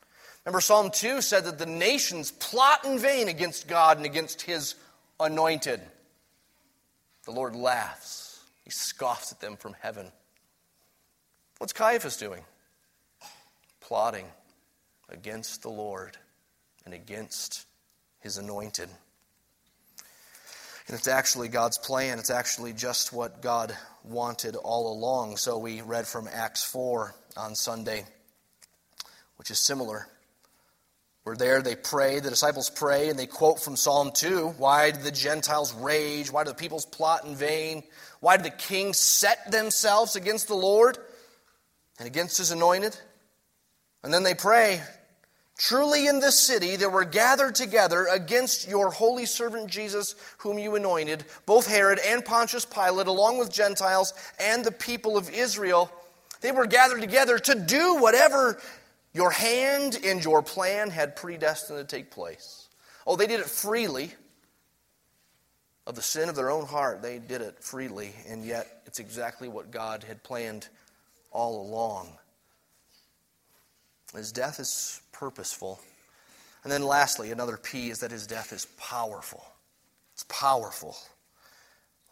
Remember, 0.45 0.61
Psalm 0.61 0.91
2 0.91 1.21
said 1.21 1.45
that 1.45 1.59
the 1.59 1.67
nations 1.67 2.31
plot 2.31 2.85
in 2.85 2.99
vain 2.99 3.29
against 3.29 3.69
God 3.69 3.97
and 3.97 4.07
against 4.07 4.43
his 4.43 4.77
anointed. 5.21 5.81
The 7.25 7.33
Lord 7.33 7.55
laughs, 7.55 8.41
he 8.65 8.71
scoffs 8.71 9.33
at 9.33 9.41
them 9.41 9.57
from 9.57 9.75
heaven. 9.81 10.11
What's 11.59 11.73
Caiaphas 11.73 12.17
doing? 12.17 12.43
Plotting 13.81 14.27
against 15.09 15.63
the 15.63 15.71
Lord 15.71 16.17
and 16.85 16.95
against 16.95 17.67
his 18.21 18.39
anointed. 18.39 18.89
And 20.87 20.97
it's 20.97 21.09
actually 21.09 21.49
God's 21.49 21.77
plan. 21.77 22.21
It's 22.21 22.31
actually 22.31 22.73
just 22.75 23.13
what 23.13 23.43
God 23.43 23.77
wanted 24.05 24.55
all 24.55 24.93
along. 24.93 25.37
So 25.37 25.59
we 25.59 25.83
read 25.83 26.07
from 26.07 26.29
Acts 26.33 26.63
4 26.63 27.13
on 27.37 27.57
Sunday, 27.57 28.05
which 29.37 29.51
is 29.51 29.59
similar. 29.59 30.07
We're 31.25 31.37
there, 31.37 31.61
they 31.61 31.75
pray, 31.75 32.21
the 32.21 32.31
disciples 32.31 32.71
pray, 32.71 33.11
and 33.11 33.19
they 33.19 33.27
quote 33.27 33.61
from 33.61 33.77
Psalm 33.77 34.13
2 34.15 34.55
Why 34.59 34.93
do 34.93 35.03
the 35.03 35.11
Gentiles 35.11 35.75
rage? 35.75 36.31
Why 36.31 36.45
do 36.45 36.51
the 36.51 36.57
peoples 36.57 36.87
plot 36.87 37.25
in 37.25 37.35
vain? 37.35 37.83
Why 38.21 38.37
do 38.37 38.45
the 38.45 38.51
kings 38.51 38.97
set 38.97 39.51
themselves 39.51 40.15
against 40.15 40.47
the 40.47 40.55
Lord 40.55 40.97
and 41.99 42.07
against 42.07 42.39
his 42.39 42.51
anointed? 42.51 42.97
And 44.03 44.13
then 44.13 44.23
they 44.23 44.35
pray, 44.35 44.81
Truly, 45.59 46.07
in 46.07 46.21
this 46.21 46.39
city 46.39 46.77
there 46.77 46.89
were 46.89 47.05
gathered 47.05 47.57
together 47.57 48.07
against 48.07 48.69
your 48.69 48.91
holy 48.91 49.27
servant 49.27 49.69
Jesus, 49.69 50.15
whom 50.39 50.57
you 50.57 50.77
anointed, 50.77 51.25
both 51.47 51.67
Herod 51.67 51.99
and 52.07 52.25
Pontius 52.25 52.65
Pilate, 52.65 53.09
along 53.09 53.39
with 53.39 53.53
Gentiles 53.53 54.15
and 54.39 54.65
the 54.65 54.71
people 54.71 55.17
of 55.17 55.29
Israel. 55.31 55.91
They 56.41 56.53
were 56.53 56.67
gathered 56.67 57.01
together 57.01 57.41
to 57.41 57.57
do 57.57 57.97
whatever 57.97 58.61
your 59.13 59.33
hand 59.33 59.99
and 60.05 60.25
your 60.25 60.43
plan 60.43 60.91
had 60.91 61.17
predestined 61.17 61.81
to 61.81 61.85
take 61.85 62.13
place. 62.13 62.69
Oh, 63.05 63.17
they 63.17 63.27
did 63.27 63.41
it 63.41 63.47
freely. 63.47 64.13
Of 65.89 65.97
the 65.97 66.03
sin 66.03 66.29
of 66.29 66.37
their 66.37 66.51
own 66.51 66.67
heart, 66.67 67.01
they 67.01 67.19
did 67.19 67.41
it 67.41 67.65
freely, 67.65 68.13
and 68.29 68.45
yet 68.45 68.83
it's 68.85 69.01
exactly 69.01 69.49
what 69.49 69.71
God 69.71 70.05
had 70.05 70.23
planned 70.23 70.69
all 71.31 71.63
along. 71.69 72.13
His 74.15 74.33
death 74.33 74.59
is 74.59 75.01
purposeful. 75.13 75.81
And 76.65 76.73
then, 76.73 76.83
lastly, 76.83 77.31
another 77.31 77.57
P 77.57 77.91
is 77.91 78.01
that 78.01 78.11
his 78.11 78.27
death 78.27 78.53
is 78.53 78.67
powerful. 78.79 79.45
It's 80.15 80.25
powerful. 80.25 80.97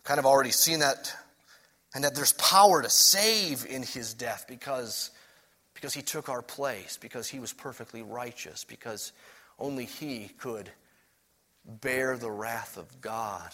Kind 0.04 0.20
of 0.20 0.26
already 0.26 0.52
seen 0.52 0.80
that, 0.80 1.12
and 1.94 2.04
that 2.04 2.14
there's 2.14 2.32
power 2.34 2.82
to 2.82 2.88
save 2.88 3.66
in 3.66 3.82
his 3.82 4.14
death 4.14 4.44
because, 4.48 5.10
because 5.74 5.94
he 5.94 6.02
took 6.02 6.28
our 6.28 6.42
place, 6.42 6.96
because 6.96 7.28
he 7.28 7.40
was 7.40 7.52
perfectly 7.52 8.02
righteous, 8.02 8.64
because 8.64 9.12
only 9.58 9.84
he 9.84 10.30
could 10.38 10.70
bear 11.64 12.16
the 12.16 12.30
wrath 12.30 12.76
of 12.76 13.00
God. 13.00 13.50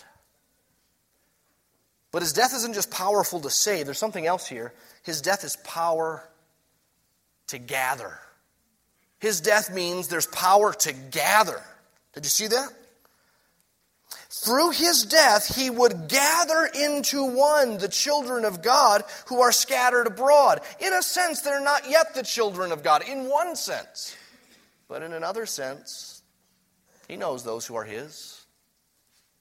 But 2.12 2.22
his 2.22 2.34
death 2.34 2.54
isn't 2.54 2.74
just 2.74 2.90
powerful 2.90 3.40
to 3.40 3.50
save, 3.50 3.86
there's 3.86 3.98
something 3.98 4.26
else 4.26 4.46
here. 4.46 4.72
His 5.02 5.20
death 5.20 5.42
is 5.44 5.56
power 5.56 6.22
to 7.48 7.58
gather. 7.58 8.18
His 9.18 9.40
death 9.40 9.72
means 9.72 10.08
there's 10.08 10.26
power 10.26 10.72
to 10.72 10.92
gather. 10.92 11.60
Did 12.12 12.24
you 12.24 12.30
see 12.30 12.46
that? 12.48 12.68
Through 14.28 14.70
his 14.70 15.04
death, 15.04 15.54
he 15.54 15.70
would 15.70 16.08
gather 16.08 16.68
into 16.74 17.24
one 17.24 17.78
the 17.78 17.88
children 17.88 18.44
of 18.44 18.62
God 18.62 19.04
who 19.26 19.40
are 19.40 19.52
scattered 19.52 20.06
abroad. 20.06 20.60
In 20.80 20.92
a 20.92 21.02
sense, 21.02 21.42
they're 21.42 21.60
not 21.60 21.88
yet 21.88 22.14
the 22.14 22.22
children 22.22 22.72
of 22.72 22.82
God, 22.82 23.08
in 23.08 23.28
one 23.28 23.54
sense. 23.54 24.16
But 24.88 25.02
in 25.02 25.12
another 25.12 25.46
sense, 25.46 26.22
he 27.08 27.16
knows 27.16 27.44
those 27.44 27.66
who 27.66 27.76
are 27.76 27.84
his. 27.84 28.44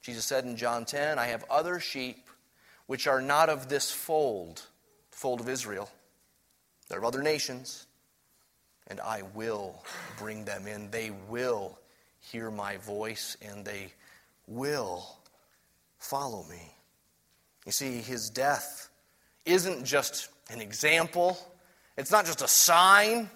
Jesus 0.02 0.26
said 0.26 0.46
in 0.46 0.56
John 0.56 0.86
10, 0.86 1.18
I 1.18 1.28
have 1.28 1.44
other 1.50 1.80
sheep 1.80 2.28
which 2.88 3.08
are 3.08 3.22
not 3.22 3.50
of 3.50 3.70
this 3.70 3.92
fold, 3.92 4.62
fold 5.12 5.40
of 5.40 5.50
Israel. 5.50 5.90
They're 6.90 7.00
of 7.00 7.06
other 7.06 7.24
nations 7.24 7.86
and 8.88 9.00
I 9.00 9.22
will 9.34 9.84
bring 10.18 10.44
them 10.44 10.68
in. 10.68 10.92
They 10.92 11.12
will 11.30 11.80
hear 12.20 12.52
my 12.52 12.78
voice 12.78 13.38
and 13.42 13.64
they 13.64 13.94
will 14.48 15.18
follow 15.98 16.44
me. 16.50 16.76
You 17.66 17.72
see, 17.72 18.00
his 18.00 18.30
death 18.30 18.90
isn't 19.46 19.86
just 19.86 20.30
an 20.50 20.60
example, 20.60 21.38
it's 21.98 22.12
not 22.12 22.26
just 22.26 22.42
a 22.42 22.48
sign, 22.48 23.30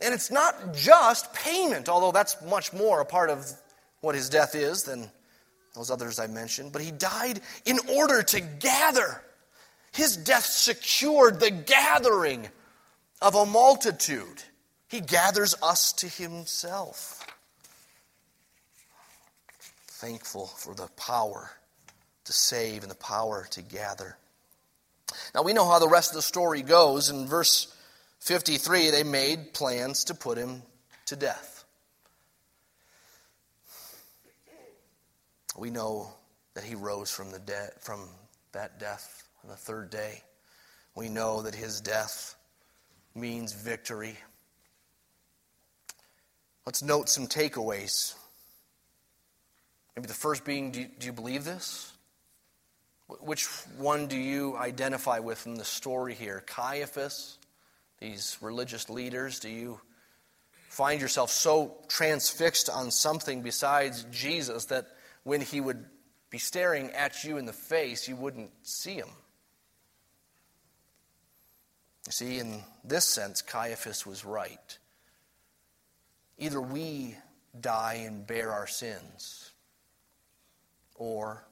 and 0.00 0.14
it's 0.14 0.30
not 0.30 0.74
just 0.74 1.32
payment, 1.34 1.88
although 1.88 2.12
that's 2.12 2.40
much 2.42 2.72
more 2.72 3.00
a 3.00 3.04
part 3.04 3.30
of 3.30 3.46
what 4.00 4.14
his 4.14 4.28
death 4.28 4.54
is 4.54 4.84
than 4.84 5.10
those 5.74 5.90
others 5.90 6.18
I 6.18 6.26
mentioned. 6.26 6.72
But 6.72 6.82
he 6.82 6.90
died 6.90 7.40
in 7.64 7.78
order 7.90 8.22
to 8.22 8.40
gather. 8.40 9.22
His 9.92 10.16
death 10.16 10.46
secured 10.46 11.40
the 11.40 11.50
gathering 11.50 12.48
of 13.20 13.34
a 13.34 13.46
multitude. 13.46 14.42
He 14.88 15.00
gathers 15.00 15.54
us 15.62 15.92
to 15.94 16.08
Himself. 16.08 17.26
Thankful 19.86 20.46
for 20.46 20.74
the 20.74 20.88
power 20.96 21.50
to 22.24 22.32
save 22.32 22.82
and 22.82 22.90
the 22.90 22.96
power 22.96 23.46
to 23.50 23.62
gather. 23.62 24.16
Now 25.34 25.42
we 25.42 25.52
know 25.52 25.68
how 25.68 25.78
the 25.78 25.88
rest 25.88 26.10
of 26.10 26.16
the 26.16 26.22
story 26.22 26.62
goes. 26.62 27.10
In 27.10 27.26
verse 27.26 27.74
53, 28.20 28.90
they 28.90 29.04
made 29.04 29.52
plans 29.52 30.04
to 30.04 30.14
put 30.14 30.38
him 30.38 30.62
to 31.06 31.16
death. 31.16 31.51
We 35.56 35.70
know 35.70 36.12
that 36.54 36.64
he 36.64 36.74
rose 36.74 37.10
from 37.10 37.30
the 37.30 37.38
dead 37.38 37.72
from 37.80 38.08
that 38.52 38.78
death 38.78 39.24
on 39.42 39.50
the 39.50 39.56
third 39.56 39.90
day. 39.90 40.22
We 40.94 41.08
know 41.08 41.42
that 41.42 41.54
his 41.54 41.80
death 41.80 42.34
means 43.14 43.52
victory. 43.52 44.16
Let's 46.66 46.82
note 46.82 47.08
some 47.08 47.26
takeaways. 47.26 48.14
Maybe 49.96 50.06
the 50.06 50.14
first 50.14 50.44
being 50.44 50.70
do 50.70 50.80
you, 50.80 50.88
do 50.98 51.06
you 51.06 51.12
believe 51.12 51.44
this? 51.44 51.92
Which 53.20 53.46
one 53.76 54.06
do 54.06 54.16
you 54.16 54.56
identify 54.56 55.18
with 55.18 55.46
in 55.46 55.54
the 55.54 55.64
story 55.64 56.14
here? 56.14 56.42
Caiaphas, 56.46 57.36
these 57.98 58.38
religious 58.40 58.88
leaders? 58.88 59.40
Do 59.40 59.50
you 59.50 59.80
find 60.68 61.00
yourself 61.00 61.30
so 61.30 61.76
transfixed 61.88 62.70
on 62.70 62.90
something 62.90 63.42
besides 63.42 64.06
Jesus 64.10 64.66
that 64.66 64.86
when 65.24 65.40
he 65.40 65.60
would 65.60 65.84
be 66.30 66.38
staring 66.38 66.90
at 66.90 67.24
you 67.24 67.36
in 67.36 67.44
the 67.44 67.52
face, 67.52 68.08
you 68.08 68.16
wouldn't 68.16 68.50
see 68.62 68.94
him? 68.94 69.08
You 72.06 72.12
see, 72.12 72.38
in 72.38 72.62
this 72.82 73.04
sense, 73.04 73.42
Caiaphas 73.42 74.06
was 74.06 74.24
right. 74.24 74.78
Either 76.38 76.60
we 76.60 77.16
die 77.60 78.02
and 78.06 78.26
bear 78.26 78.50
our 78.50 78.66
sins, 78.66 79.50
or 80.96 81.44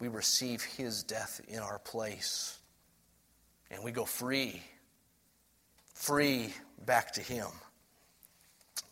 we 0.00 0.08
receive 0.08 0.62
his 0.62 1.02
death 1.02 1.40
in 1.48 1.60
our 1.60 1.78
place 1.78 2.58
and 3.70 3.82
we 3.82 3.92
go 3.92 4.04
free, 4.04 4.62
free 5.94 6.52
back 6.86 7.12
to 7.12 7.20
him. 7.20 7.46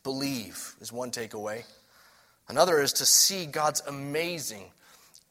Believe 0.02 0.74
is 0.80 0.92
one 0.92 1.10
takeaway. 1.10 1.64
Another 2.48 2.80
is 2.80 2.94
to 2.94 3.06
see 3.06 3.46
God's 3.46 3.82
amazing, 3.86 4.64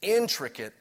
intricate 0.01 0.73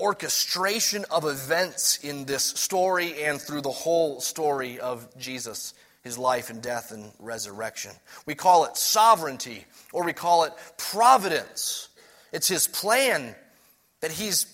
orchestration 0.00 1.04
of 1.10 1.24
events 1.24 1.98
in 2.02 2.24
this 2.24 2.42
story 2.42 3.22
and 3.22 3.40
through 3.40 3.60
the 3.60 3.70
whole 3.70 4.20
story 4.20 4.80
of 4.80 5.06
Jesus 5.18 5.74
his 6.02 6.18
life 6.18 6.50
and 6.50 6.60
death 6.60 6.90
and 6.90 7.12
resurrection. 7.18 7.92
We 8.26 8.34
call 8.34 8.64
it 8.64 8.76
sovereignty 8.76 9.64
or 9.92 10.04
we 10.04 10.12
call 10.12 10.44
it 10.44 10.52
providence. 10.76 11.88
It's 12.32 12.48
his 12.48 12.66
plan 12.66 13.34
that 14.00 14.10
he's 14.10 14.46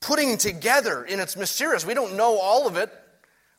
putting 0.00 0.38
together 0.38 1.02
and 1.02 1.20
it's 1.20 1.36
mysterious. 1.36 1.84
We 1.84 1.94
don't 1.94 2.16
know 2.16 2.38
all 2.38 2.66
of 2.66 2.76
it. 2.76 2.90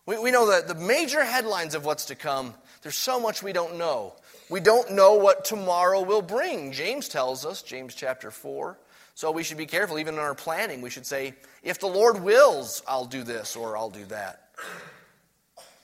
We, 0.06 0.18
we 0.18 0.32
know 0.32 0.50
that 0.50 0.68
the 0.68 0.76
major 0.76 1.24
headlines 1.24 1.76
of 1.76 1.86
what's 1.86 2.06
to 2.06 2.16
come, 2.16 2.56
there's 2.82 2.98
so 2.98 3.20
much 3.20 3.44
we 3.44 3.54
don't 3.54 3.78
know. 3.78 4.14
We 4.50 4.60
don't 4.60 4.92
know 4.92 5.16
what 5.16 5.44
tomorrow 5.44 6.02
will 6.02 6.22
bring. 6.22 6.72
James 6.72 7.10
tells 7.10 7.46
us, 7.46 7.62
James 7.62 7.94
chapter 7.96 8.32
4. 8.32 8.78
So 9.14 9.32
we 9.32 9.44
should 9.44 9.58
be 9.58 9.66
careful, 9.66 9.98
even 9.98 10.14
in 10.14 10.20
our 10.20 10.36
planning. 10.36 10.82
We 10.82 10.92
should 10.92 11.06
say, 11.06 11.34
if 11.64 11.80
the 11.80 11.88
Lord 11.88 12.22
wills, 12.22 12.84
I'll 12.88 13.06
do 13.06 13.24
this 13.24 13.56
or 13.56 13.76
I'll 13.76 13.90
do 13.90 14.06
that 14.06 14.52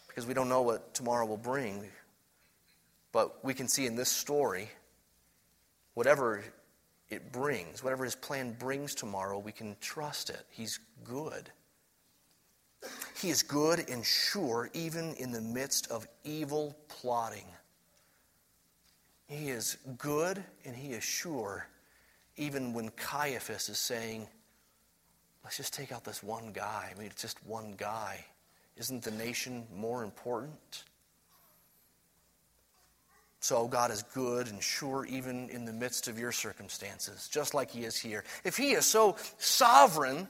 because 0.08 0.28
we 0.28 0.36
don't 0.36 0.50
know 0.50 0.62
what 0.62 0.94
tomorrow 0.94 1.26
will 1.26 1.38
bring. 1.38 1.84
But 3.12 3.44
we 3.44 3.56
can 3.56 3.68
see 3.68 3.88
in 3.88 3.96
this 3.96 4.10
story, 4.10 4.70
whatever 5.96 6.44
it 7.10 7.32
brings, 7.32 7.84
whatever 7.84 8.04
his 8.04 8.16
plan 8.16 8.56
brings 8.60 8.94
tomorrow, 8.94 9.40
we 9.40 9.52
can 9.52 9.76
trust 9.82 10.30
it. 10.30 10.46
He's 10.50 10.80
good. 11.04 11.50
He 13.20 13.30
is 13.30 13.42
good 13.42 13.90
and 13.90 14.06
sure, 14.06 14.70
even 14.74 15.16
in 15.16 15.32
the 15.32 15.42
midst 15.42 15.90
of 15.90 16.08
evil 16.24 16.76
plotting. 16.88 17.48
He 19.34 19.50
is 19.50 19.78
good 19.98 20.44
and 20.66 20.76
he 20.76 20.90
is 20.90 21.04
sure, 21.04 21.68
even 22.38 22.74
when 22.74 22.90
Caiaphas 22.90 23.70
is 23.70 23.80
saying, 23.80 24.28
let's 25.44 25.58
just 25.58 25.74
take 25.74 25.92
out 25.92 26.04
this 26.04 26.22
one 26.22 26.52
guy. 26.54 26.92
I 26.94 26.98
mean, 27.00 27.08
it's 27.08 27.22
just 27.22 27.44
one 27.46 27.74
guy. 27.78 28.26
Isn't 28.78 29.04
the 29.04 29.12
nation 29.12 29.66
more 29.76 30.04
important? 30.04 30.84
So 33.40 33.68
God 33.68 33.92
is 33.92 34.04
good 34.14 34.48
and 34.48 34.62
sure 34.62 35.06
even 35.06 35.50
in 35.50 35.66
the 35.66 35.74
midst 35.74 36.08
of 36.08 36.18
your 36.18 36.32
circumstances, 36.32 37.28
just 37.28 37.54
like 37.54 37.72
He 37.72 37.84
is 37.84 37.98
here. 37.98 38.24
If 38.44 38.56
He 38.56 38.72
is 38.72 38.86
so 38.86 39.18
sovereign, 39.38 40.28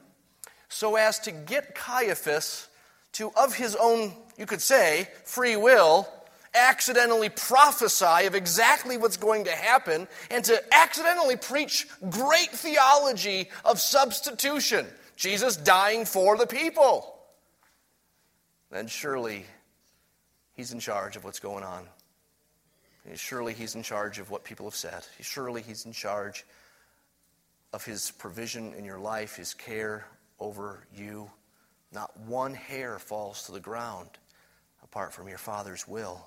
so 0.70 0.96
as 0.96 1.20
to 1.20 1.32
get 1.32 1.76
Caiaphas 1.76 2.68
to, 3.14 3.32
of 3.38 3.54
his 3.54 3.76
own, 3.76 4.14
you 4.38 4.46
could 4.46 4.62
say, 4.62 5.08
free 5.26 5.56
will, 5.56 6.08
accidentally 6.56 7.30
prophesy 7.30 8.26
of 8.26 8.36
exactly 8.36 8.98
what's 8.98 9.18
going 9.18 9.46
to 9.46 9.52
happen 9.52 10.08
and 10.30 10.44
to 10.46 10.62
accidentally 10.74 11.36
preach 11.36 11.88
great 12.10 12.50
theology 12.52 13.50
of 13.66 13.80
substitution. 13.80 14.86
Jesus 15.16 15.58
dying 15.58 16.06
for 16.06 16.38
the 16.38 16.48
people 16.48 17.10
then 18.72 18.88
surely 18.88 19.46
He's 20.54 20.72
in 20.72 20.80
charge 20.80 21.16
of 21.16 21.24
what's 21.24 21.40
going 21.40 21.64
on. 21.64 21.88
Surely 23.16 23.54
he's 23.54 23.76
in 23.76 23.84
charge 23.84 24.20
of 24.20 24.30
what 24.30 24.44
people 24.44 24.66
have 24.66 24.76
said. 24.76 25.06
Surely 25.20 25.62
he's 25.62 25.86
in 25.86 25.92
charge 25.92 26.46
of 27.74 27.84
his 27.84 28.12
provision 28.12 28.74
in 28.76 28.86
your 28.86 29.00
life, 29.00 29.36
his 29.36 29.54
care 29.54 30.06
over 30.40 30.86
you. 30.96 31.30
Not 31.92 32.18
one 32.22 32.54
hair 32.54 33.00
falls 33.00 33.44
to 33.48 33.52
the 33.52 33.60
ground 33.60 34.10
apart 34.84 35.12
from 35.12 35.28
your 35.28 35.38
Father's 35.38 35.88
will. 35.88 36.24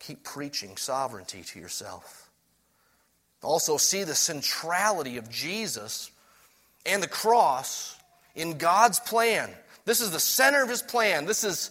Keep 0.00 0.24
preaching 0.24 0.76
sovereignty 0.76 1.42
to 1.42 1.58
yourself. 1.58 2.30
Also, 3.42 3.76
see 3.76 4.04
the 4.04 4.14
centrality 4.14 5.16
of 5.16 5.30
Jesus 5.30 6.10
and 6.84 7.02
the 7.02 7.08
cross 7.08 7.96
in 8.34 8.58
God's 8.58 9.00
plan. 9.00 9.50
This 9.84 10.00
is 10.00 10.10
the 10.10 10.20
center 10.20 10.62
of 10.62 10.68
his 10.68 10.82
plan. 10.82 11.26
This 11.26 11.44
is, 11.44 11.70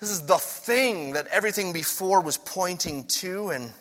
this 0.00 0.10
is 0.10 0.26
the 0.26 0.38
thing 0.38 1.14
that 1.14 1.26
everything 1.28 1.72
before 1.72 2.20
was 2.20 2.36
pointing 2.36 3.04
to, 3.04 3.50
and, 3.50 3.72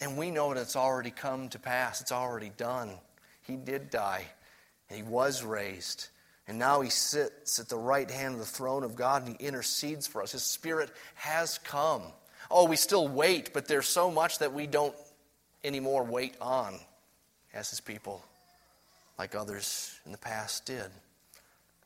and 0.00 0.16
we 0.16 0.30
know 0.30 0.54
that 0.54 0.60
it's 0.60 0.76
already 0.76 1.10
come 1.10 1.48
to 1.50 1.58
pass. 1.58 2.00
It's 2.00 2.12
already 2.12 2.52
done. 2.56 2.90
He 3.42 3.56
did 3.56 3.90
die, 3.90 4.24
and 4.88 4.96
he 4.96 5.02
was 5.02 5.42
raised. 5.42 6.08
And 6.48 6.58
now 6.58 6.80
he 6.80 6.90
sits 6.90 7.58
at 7.58 7.68
the 7.68 7.76
right 7.76 8.10
hand 8.10 8.34
of 8.34 8.40
the 8.40 8.46
throne 8.46 8.82
of 8.82 8.96
God 8.96 9.26
and 9.26 9.36
he 9.36 9.46
intercedes 9.46 10.06
for 10.06 10.22
us. 10.22 10.32
His 10.32 10.42
Spirit 10.42 10.90
has 11.14 11.58
come. 11.58 12.02
Oh, 12.52 12.66
we 12.66 12.76
still 12.76 13.08
wait, 13.08 13.52
but 13.52 13.66
there's 13.66 13.86
so 13.86 14.10
much 14.10 14.38
that 14.38 14.52
we 14.52 14.66
don't 14.66 14.94
anymore 15.64 16.04
wait 16.04 16.36
on 16.40 16.78
as 17.54 17.70
his 17.70 17.80
people, 17.80 18.22
like 19.18 19.34
others 19.34 19.98
in 20.04 20.12
the 20.12 20.18
past 20.18 20.66
did. 20.66 20.90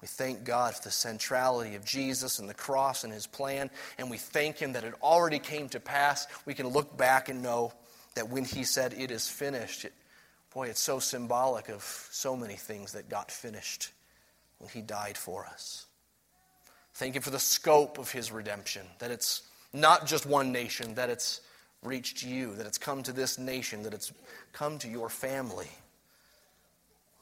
We 0.03 0.09
thank 0.09 0.45
God 0.45 0.75
for 0.75 0.83
the 0.83 0.91
centrality 0.91 1.75
of 1.75 1.85
Jesus 1.85 2.39
and 2.39 2.49
the 2.49 2.55
cross 2.55 3.05
and 3.05 3.13
his 3.13 3.27
plan, 3.27 3.71
and 3.97 4.11
we 4.11 4.19
thank 4.19 4.59
him 4.59 4.73
that 4.73 4.85
it 4.85 4.95
already 5.03 5.39
came 5.39 5.69
to 5.71 5.81
pass. 5.81 6.27
We 6.45 6.55
can 6.55 6.69
look 6.69 6.97
back 6.97 7.29
and 7.29 7.43
know 7.43 7.73
that 8.15 8.29
when 8.29 8.45
he 8.45 8.65
said, 8.65 8.95
It 8.99 9.11
is 9.11 9.29
finished, 9.29 9.85
it, 9.85 9.93
boy, 10.53 10.69
it's 10.69 10.81
so 10.81 10.99
symbolic 10.99 11.69
of 11.69 11.83
so 12.11 12.37
many 12.37 12.55
things 12.55 12.93
that 12.93 13.09
got 13.09 13.31
finished 13.31 13.91
when 14.59 14.69
he 14.69 14.83
died 14.83 15.17
for 15.17 15.47
us. 15.47 15.87
Thank 16.95 17.15
you 17.15 17.21
for 17.21 17.31
the 17.31 17.39
scope 17.39 17.99
of 17.99 18.11
his 18.11 18.33
redemption, 18.33 18.87
that 18.99 19.11
it's 19.11 19.43
not 19.77 20.07
just 20.07 20.27
one 20.27 20.53
nation, 20.53 20.95
that 20.95 21.11
it's 21.11 21.41
reached 21.83 22.25
you, 22.25 22.55
that 22.55 22.67
it's 22.67 22.79
come 22.79 23.03
to 23.05 23.13
this 23.13 23.39
nation, 23.39 23.83
that 23.83 23.95
it's 23.95 24.13
come 24.53 24.79
to 24.79 24.89
your 24.89 25.09
family. 25.09 25.69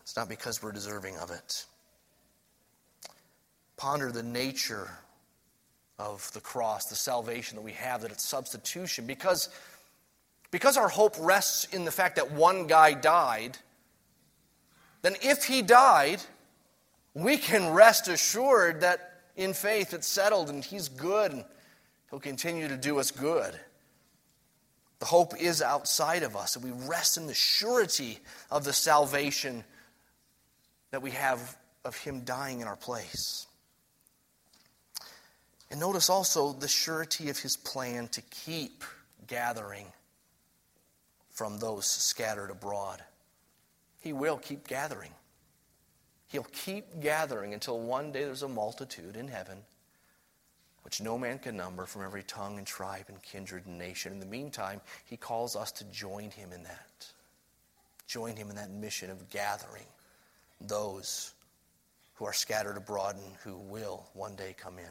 It's 0.03 0.17
not 0.17 0.29
because 0.29 0.62
we're 0.62 0.73
deserving 0.73 1.17
of 1.19 1.31
it. 1.31 1.64
Ponder 3.77 4.12
the 4.12 4.23
nature 4.23 4.88
of 5.99 6.31
the 6.33 6.40
cross, 6.40 6.87
the 6.87 6.95
salvation 6.95 7.57
that 7.57 7.62
we 7.62 7.73
have, 7.73 8.03
that 8.03 8.11
it's 8.11 8.25
substitution. 8.25 9.07
Because, 9.07 9.49
because 10.51 10.77
our 10.77 10.88
hope 10.88 11.17
rests 11.19 11.64
in 11.73 11.85
the 11.85 11.90
fact 11.90 12.17
that 12.17 12.33
one 12.33 12.67
guy 12.67 12.95
died, 12.95 13.59
then 15.03 15.14
if 15.23 15.45
he 15.45 15.62
died, 15.62 16.21
we 17.14 17.37
can 17.37 17.73
rest 17.73 18.09
assured 18.09 18.81
that 18.81 19.23
in 19.37 19.53
faith 19.53 19.93
it's 19.93 20.07
settled 20.07 20.49
and 20.49 20.64
he's 20.64 20.88
good 20.88 21.33
and 21.33 21.45
he'll 22.14 22.20
continue 22.20 22.68
to 22.68 22.77
do 22.77 23.00
us 23.00 23.11
good. 23.11 23.59
The 25.00 25.05
hope 25.05 25.35
is 25.37 25.61
outside 25.61 26.22
of 26.22 26.37
us, 26.37 26.55
and 26.55 26.64
we 26.64 26.70
rest 26.87 27.16
in 27.16 27.27
the 27.27 27.35
surety 27.35 28.20
of 28.53 28.62
the 28.62 28.72
salvation 28.72 29.64
that 30.92 31.03
we 31.03 31.11
have 31.11 31.57
of 31.85 31.96
Him 31.96 32.20
dying 32.20 32.61
in 32.61 32.68
our 32.68 32.77
place. 32.77 33.48
And 35.72 35.81
notice 35.81 36.09
also 36.09 36.53
the 36.53 36.68
surety 36.68 37.31
of 37.31 37.38
His 37.40 37.57
plan 37.57 38.07
to 38.09 38.22
keep 38.22 38.85
gathering 39.27 39.87
from 41.33 41.59
those 41.59 41.85
scattered 41.85 42.53
abroad. 42.53 43.03
He 44.03 44.12
will 44.12 44.37
keep 44.37 44.68
gathering. 44.68 45.11
He'll 46.29 46.46
keep 46.53 47.00
gathering 47.03 47.55
until 47.55 47.81
one 47.81 48.12
day 48.12 48.22
there's 48.22 48.44
a 48.44 48.48
multitude 48.48 49.16
in 49.16 49.27
heaven 49.27 49.64
which 50.85 51.01
no 51.01 51.18
man 51.18 51.38
can 51.38 51.57
number 51.57 51.87
from 51.87 52.03
every 52.03 52.23
tongue 52.23 52.59
and 52.59 52.66
tribe 52.66 53.07
and 53.09 53.20
kindred 53.23 53.66
and 53.66 53.79
nation. 53.79 54.12
In 54.12 54.20
the 54.20 54.27
meantime, 54.27 54.81
he 55.07 55.16
calls 55.16 55.57
us 55.57 55.73
to 55.73 55.85
join 55.85 56.31
him 56.31 56.53
in 56.53 56.62
that. 56.62 57.07
Join 58.07 58.37
him 58.37 58.51
in 58.51 58.57
that 58.57 58.70
mission 58.70 59.11
of 59.11 59.31
gathering 59.31 59.87
those 60.61 61.33
who 62.14 62.27
are 62.27 62.33
scattered 62.33 62.77
abroad 62.77 63.16
and 63.16 63.35
who 63.42 63.57
will 63.57 64.07
one 64.12 64.37
day 64.37 64.55
come 64.57 64.79
in. 64.79 64.85